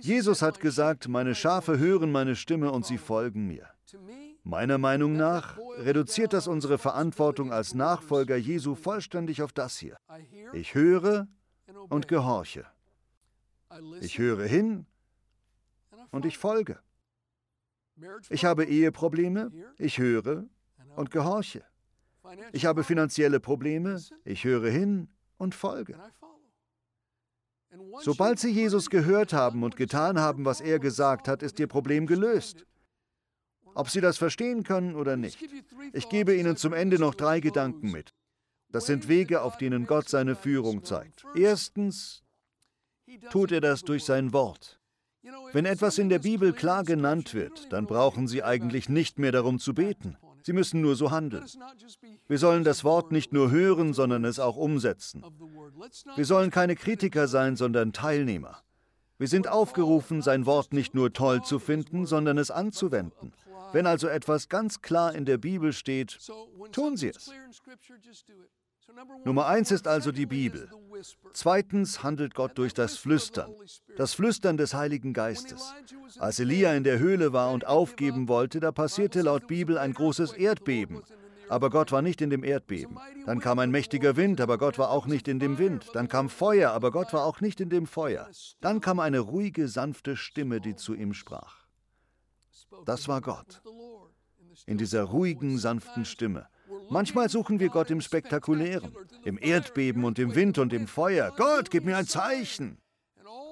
Jesus 0.00 0.42
hat 0.42 0.60
gesagt, 0.60 1.08
meine 1.08 1.34
Schafe 1.34 1.78
hören 1.78 2.12
meine 2.12 2.36
Stimme 2.36 2.70
und 2.70 2.86
sie 2.86 2.98
folgen 2.98 3.46
mir. 3.46 3.68
Meiner 4.46 4.76
Meinung 4.76 5.14
nach 5.16 5.58
reduziert 5.78 6.34
das 6.34 6.46
unsere 6.46 6.76
Verantwortung 6.76 7.50
als 7.50 7.72
Nachfolger 7.72 8.36
Jesu 8.36 8.74
vollständig 8.74 9.40
auf 9.42 9.54
das 9.54 9.78
hier. 9.78 9.96
Ich 10.52 10.74
höre 10.74 11.26
und 11.88 12.08
gehorche. 12.08 12.66
Ich 14.00 14.18
höre 14.18 14.44
hin 14.44 14.86
und 16.10 16.26
ich 16.26 16.36
folge. 16.36 16.78
Ich 18.28 18.44
habe 18.44 18.64
Eheprobleme, 18.66 19.50
ich 19.78 19.98
höre 19.98 20.44
und 20.94 21.10
gehorche. 21.10 21.64
Ich 22.52 22.66
habe 22.66 22.84
finanzielle 22.84 23.40
Probleme, 23.40 23.98
ich 24.24 24.44
höre 24.44 24.68
hin 24.68 25.08
und 25.38 25.54
folge. 25.54 25.98
Sobald 28.00 28.38
Sie 28.38 28.50
Jesus 28.50 28.90
gehört 28.90 29.32
haben 29.32 29.62
und 29.62 29.76
getan 29.76 30.18
haben, 30.18 30.44
was 30.44 30.60
er 30.60 30.78
gesagt 30.78 31.28
hat, 31.28 31.42
ist 31.42 31.58
Ihr 31.58 31.66
Problem 31.66 32.06
gelöst. 32.06 32.66
Ob 33.74 33.90
Sie 33.90 34.00
das 34.00 34.18
verstehen 34.18 34.62
können 34.62 34.94
oder 34.94 35.16
nicht. 35.16 35.38
Ich 35.92 36.08
gebe 36.08 36.34
Ihnen 36.34 36.56
zum 36.56 36.72
Ende 36.72 36.98
noch 36.98 37.14
drei 37.14 37.40
Gedanken 37.40 37.90
mit. 37.90 38.14
Das 38.70 38.86
sind 38.86 39.08
Wege, 39.08 39.42
auf 39.42 39.56
denen 39.56 39.86
Gott 39.86 40.08
seine 40.08 40.36
Führung 40.36 40.84
zeigt. 40.84 41.24
Erstens 41.36 42.22
tut 43.30 43.52
er 43.52 43.60
das 43.60 43.82
durch 43.82 44.04
sein 44.04 44.32
Wort. 44.32 44.80
Wenn 45.52 45.64
etwas 45.64 45.98
in 45.98 46.08
der 46.08 46.18
Bibel 46.18 46.52
klar 46.52 46.84
genannt 46.84 47.34
wird, 47.34 47.72
dann 47.72 47.86
brauchen 47.86 48.28
Sie 48.28 48.42
eigentlich 48.42 48.88
nicht 48.88 49.18
mehr 49.18 49.32
darum 49.32 49.58
zu 49.58 49.74
beten. 49.74 50.16
Sie 50.42 50.52
müssen 50.52 50.82
nur 50.82 50.94
so 50.94 51.10
handeln. 51.10 51.46
Wir 52.28 52.38
sollen 52.38 52.64
das 52.64 52.84
Wort 52.84 53.12
nicht 53.12 53.32
nur 53.32 53.50
hören, 53.50 53.94
sondern 53.94 54.24
es 54.26 54.38
auch 54.38 54.56
umsetzen. 54.56 55.24
Wir 56.16 56.26
sollen 56.26 56.50
keine 56.50 56.76
Kritiker 56.76 57.28
sein, 57.28 57.56
sondern 57.56 57.94
Teilnehmer. 57.94 58.58
Wir 59.16 59.28
sind 59.28 59.48
aufgerufen, 59.48 60.20
sein 60.20 60.44
Wort 60.44 60.72
nicht 60.74 60.94
nur 60.94 61.12
toll 61.12 61.42
zu 61.42 61.58
finden, 61.58 62.04
sondern 62.04 62.36
es 62.36 62.50
anzuwenden. 62.50 63.32
Wenn 63.74 63.88
also 63.88 64.06
etwas 64.06 64.48
ganz 64.48 64.82
klar 64.82 65.16
in 65.16 65.24
der 65.24 65.36
Bibel 65.36 65.72
steht, 65.72 66.16
tun 66.70 66.96
Sie 66.96 67.08
es. 67.08 67.28
Nummer 69.24 69.46
eins 69.46 69.72
ist 69.72 69.88
also 69.88 70.12
die 70.12 70.26
Bibel. 70.26 70.70
Zweitens 71.32 72.04
handelt 72.04 72.36
Gott 72.36 72.56
durch 72.56 72.72
das 72.72 72.96
Flüstern, 72.96 73.52
das 73.96 74.14
Flüstern 74.14 74.56
des 74.56 74.74
Heiligen 74.74 75.12
Geistes. 75.12 75.74
Als 76.20 76.38
Elia 76.38 76.72
in 76.74 76.84
der 76.84 77.00
Höhle 77.00 77.32
war 77.32 77.50
und 77.50 77.66
aufgeben 77.66 78.28
wollte, 78.28 78.60
da 78.60 78.70
passierte 78.70 79.22
laut 79.22 79.48
Bibel 79.48 79.76
ein 79.76 79.92
großes 79.92 80.34
Erdbeben. 80.34 81.02
Aber 81.48 81.68
Gott 81.68 81.90
war 81.90 82.00
nicht 82.00 82.20
in 82.22 82.30
dem 82.30 82.44
Erdbeben. 82.44 83.00
Dann 83.26 83.40
kam 83.40 83.58
ein 83.58 83.72
mächtiger 83.72 84.14
Wind, 84.14 84.40
aber 84.40 84.56
Gott 84.56 84.78
war 84.78 84.90
auch 84.90 85.06
nicht 85.06 85.26
in 85.26 85.40
dem 85.40 85.58
Wind. 85.58 85.90
Dann 85.94 86.06
kam 86.06 86.28
Feuer, 86.28 86.70
aber 86.70 86.92
Gott 86.92 87.12
war 87.12 87.24
auch 87.24 87.40
nicht 87.40 87.60
in 87.60 87.70
dem 87.70 87.88
Feuer. 87.88 88.30
Dann 88.60 88.80
kam 88.80 89.00
eine 89.00 89.18
ruhige, 89.18 89.66
sanfte 89.66 90.16
Stimme, 90.16 90.60
die 90.60 90.76
zu 90.76 90.94
ihm 90.94 91.12
sprach. 91.12 91.63
Das 92.84 93.08
war 93.08 93.20
Gott. 93.20 93.62
In 94.66 94.78
dieser 94.78 95.04
ruhigen, 95.04 95.58
sanften 95.58 96.04
Stimme. 96.04 96.48
Manchmal 96.90 97.28
suchen 97.28 97.60
wir 97.60 97.68
Gott 97.68 97.90
im 97.90 98.00
Spektakulären, 98.00 98.94
im 99.24 99.38
Erdbeben 99.40 100.04
und 100.04 100.18
im 100.18 100.34
Wind 100.34 100.58
und 100.58 100.72
im 100.72 100.86
Feuer. 100.86 101.32
Gott, 101.36 101.70
gib 101.70 101.84
mir 101.84 101.96
ein 101.96 102.06
Zeichen. 102.06 102.78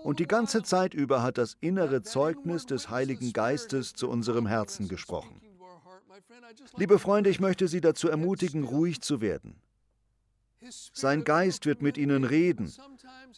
Und 0.05 0.19
die 0.19 0.27
ganze 0.27 0.63
Zeit 0.63 0.95
über 0.95 1.23
hat 1.23 1.39
das 1.39 1.57
innere 1.61 2.03
Zeugnis 2.03 2.67
des 2.67 2.91
Heiligen 2.91 3.33
Geistes 3.33 3.93
zu 3.93 4.09
unserem 4.09 4.47
Herzen 4.47 4.89
gesprochen. 4.89 5.41
Liebe 6.77 6.99
Freunde, 6.99 7.31
ich 7.31 7.41
möchte 7.41 7.69
Sie 7.69 7.81
dazu 7.81 8.09
ermutigen, 8.09 8.65
ruhig 8.65 9.01
zu 9.01 9.21
werden. 9.21 9.61
Sein 10.93 11.25
Geist 11.25 11.67
wird 11.67 11.83
mit 11.83 11.99
Ihnen 11.99 12.25
reden, 12.25 12.73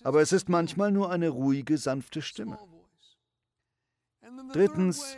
aber 0.03 0.21
es 0.21 0.33
ist 0.33 0.49
manchmal 0.49 0.93
nur 0.93 1.11
eine 1.11 1.29
ruhige, 1.29 1.79
sanfte 1.79 2.21
Stimme. 2.23 2.59
Drittens, 4.53 5.17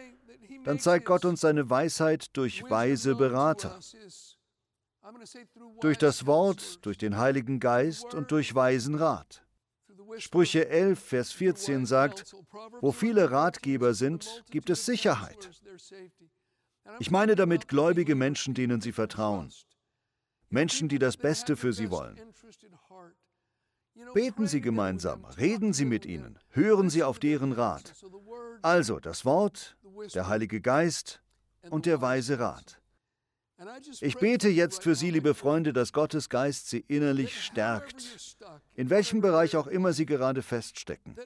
dann 0.67 0.79
zeigt 0.79 1.07
Gott 1.07 1.25
uns 1.25 1.41
seine 1.41 1.71
Weisheit 1.71 2.37
durch 2.37 2.63
weise 2.69 3.15
Berater 3.15 3.79
durch 5.81 5.99
das 5.99 6.27
Wort, 6.27 6.85
durch 6.85 6.99
den 6.99 7.17
Heiligen 7.17 7.61
Geist 7.61 8.15
und 8.15 8.31
durch 8.31 8.55
weisen 8.55 8.97
Rat. 8.97 9.43
Sprüche 10.19 10.69
11, 10.69 10.99
Vers 10.99 11.33
14 11.33 11.87
sagt, 11.87 12.35
wo 12.81 12.93
viele 12.93 13.31
Ratgeber 13.31 13.95
sind, 13.95 14.45
gibt 14.51 14.71
es 14.71 14.87
Sicherheit. 14.87 15.51
Ich 16.99 17.11
meine 17.11 17.35
damit 17.35 17.69
gläubige 17.69 18.15
Menschen, 18.15 18.55
denen 18.55 18.81
sie 18.81 18.93
vertrauen. 18.93 19.53
Menschen, 20.49 20.89
die 20.89 20.99
das 20.99 21.17
Beste 21.17 21.57
für 21.57 21.73
sie 21.73 21.91
wollen. 21.91 22.21
Beten 24.15 24.47
Sie 24.47 24.61
gemeinsam, 24.61 25.25
reden 25.25 25.73
Sie 25.73 25.85
mit 25.85 26.07
ihnen, 26.07 26.39
hören 26.51 26.91
Sie 26.91 27.03
auf 27.03 27.19
deren 27.19 27.53
Rat. 27.53 27.93
Also 28.63 28.99
das 29.01 29.25
Wort, 29.25 29.77
der 30.15 30.29
Heilige 30.29 30.61
Geist 30.61 31.23
und 31.71 31.87
der 31.87 32.01
weise 32.01 32.39
Rat. 32.39 32.81
Ich 34.01 34.19
bete 34.19 34.51
jetzt 34.51 34.83
für 34.83 34.95
Sie, 34.95 35.11
liebe 35.11 35.33
Freunde, 35.35 35.73
dass 35.73 35.95
Gottes 35.95 36.29
Geist 36.29 36.69
Sie 36.69 36.85
innerlich 36.89 37.43
stärkt, 37.43 38.37
in 38.75 38.91
welchem 38.91 39.23
Bereich 39.23 39.57
auch 39.57 39.67
immer 39.67 39.95
Sie 39.95 40.05
gerade 40.05 40.43
feststecken. 40.43 41.17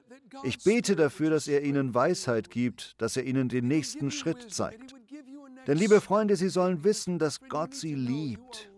Ich 0.44 0.62
bete 0.62 0.94
dafür, 0.94 1.30
dass 1.30 1.48
er 1.48 1.62
Ihnen 1.62 1.92
Weisheit 1.92 2.50
gibt, 2.50 2.94
dass 3.02 3.16
er 3.16 3.24
Ihnen 3.24 3.48
den 3.48 3.66
nächsten 3.66 4.12
Schritt 4.12 4.52
zeigt. 4.52 4.94
Denn, 5.66 5.76
liebe 5.76 6.00
Freunde, 6.00 6.36
Sie 6.36 6.48
sollen 6.48 6.84
wissen, 6.84 7.18
dass 7.18 7.40
Gott 7.40 7.74
Sie 7.74 7.94
liebt. 7.94 8.70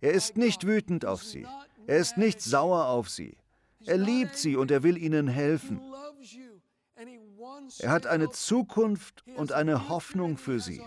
Er 0.00 0.12
ist 0.12 0.36
nicht 0.36 0.64
wütend 0.64 1.04
auf 1.04 1.22
Sie. 1.24 1.46
Er 1.86 1.98
ist 1.98 2.16
nicht 2.16 2.40
sauer 2.40 2.86
auf 2.86 3.08
Sie. 3.08 3.36
Er 3.84 3.98
liebt 3.98 4.36
Sie 4.36 4.56
und 4.56 4.70
er 4.70 4.82
will 4.82 4.96
Ihnen 4.96 5.28
helfen. 5.28 5.80
Er 7.78 7.90
hat 7.90 8.06
eine 8.06 8.30
Zukunft 8.30 9.24
und 9.36 9.52
eine 9.52 9.88
Hoffnung 9.88 10.36
für 10.36 10.60
Sie. 10.60 10.82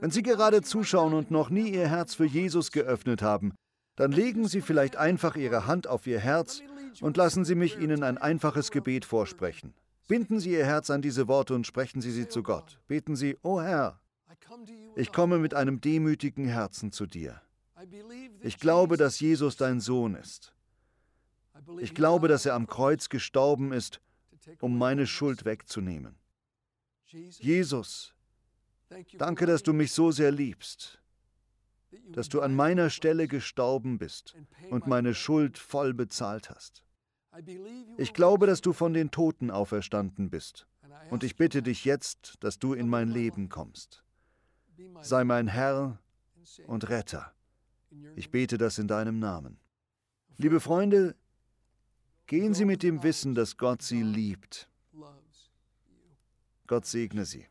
Wenn 0.00 0.10
Sie 0.10 0.22
gerade 0.22 0.62
zuschauen 0.62 1.12
und 1.12 1.30
noch 1.30 1.50
nie 1.50 1.70
Ihr 1.70 1.88
Herz 1.88 2.14
für 2.14 2.26
Jesus 2.26 2.70
geöffnet 2.70 3.22
haben, 3.22 3.54
dann 3.96 4.12
legen 4.12 4.46
Sie 4.46 4.60
vielleicht 4.60 4.96
einfach 4.96 5.34
Ihre 5.34 5.66
Hand 5.66 5.88
auf 5.88 6.06
Ihr 6.06 6.20
Herz 6.20 6.62
und 7.00 7.16
lassen 7.16 7.44
Sie 7.44 7.56
mich 7.56 7.78
Ihnen 7.78 8.04
ein 8.04 8.16
einfaches 8.16 8.70
Gebet 8.70 9.04
vorsprechen. 9.04 9.74
Binden 10.06 10.38
Sie 10.38 10.52
Ihr 10.52 10.64
Herz 10.64 10.88
an 10.90 11.02
diese 11.02 11.26
Worte 11.26 11.54
und 11.54 11.66
sprechen 11.66 12.00
Sie 12.00 12.12
sie 12.12 12.28
zu 12.28 12.42
Gott. 12.42 12.78
Beten 12.86 13.16
Sie, 13.16 13.36
O 13.42 13.60
Herr, 13.60 14.00
ich 14.94 15.12
komme 15.12 15.38
mit 15.38 15.52
einem 15.52 15.80
demütigen 15.80 16.46
Herzen 16.46 16.92
zu 16.92 17.06
dir. 17.06 17.42
Ich 18.40 18.58
glaube, 18.58 18.96
dass 18.96 19.20
Jesus 19.20 19.56
dein 19.56 19.80
Sohn 19.80 20.14
ist. 20.14 20.54
Ich 21.80 21.94
glaube, 21.94 22.28
dass 22.28 22.46
er 22.46 22.54
am 22.54 22.66
Kreuz 22.66 23.08
gestorben 23.08 23.72
ist, 23.72 24.00
um 24.60 24.78
meine 24.78 25.06
Schuld 25.06 25.44
wegzunehmen. 25.44 26.16
Jesus, 27.06 28.14
Danke, 29.18 29.46
dass 29.46 29.62
du 29.62 29.72
mich 29.72 29.92
so 29.92 30.10
sehr 30.10 30.30
liebst, 30.30 31.00
dass 32.12 32.28
du 32.28 32.40
an 32.40 32.54
meiner 32.54 32.90
Stelle 32.90 33.28
gestorben 33.28 33.98
bist 33.98 34.34
und 34.70 34.86
meine 34.86 35.14
Schuld 35.14 35.58
voll 35.58 35.94
bezahlt 35.94 36.50
hast. 36.50 36.84
Ich 37.98 38.14
glaube, 38.14 38.46
dass 38.46 38.60
du 38.60 38.72
von 38.72 38.94
den 38.94 39.10
Toten 39.10 39.50
auferstanden 39.50 40.30
bist. 40.30 40.66
Und 41.10 41.22
ich 41.22 41.36
bitte 41.36 41.62
dich 41.62 41.84
jetzt, 41.84 42.34
dass 42.40 42.58
du 42.58 42.72
in 42.72 42.88
mein 42.88 43.08
Leben 43.08 43.48
kommst. 43.48 44.04
Sei 45.00 45.24
mein 45.24 45.48
Herr 45.48 45.98
und 46.66 46.88
Retter. 46.88 47.32
Ich 48.16 48.30
bete 48.30 48.58
das 48.58 48.78
in 48.78 48.88
deinem 48.88 49.18
Namen. 49.18 49.58
Liebe 50.36 50.60
Freunde, 50.60 51.16
gehen 52.26 52.54
Sie 52.54 52.64
mit 52.64 52.82
dem 52.82 53.02
Wissen, 53.02 53.34
dass 53.34 53.56
Gott 53.56 53.82
Sie 53.82 54.02
liebt. 54.02 54.68
Gott 56.66 56.84
segne 56.84 57.24
Sie. 57.24 57.46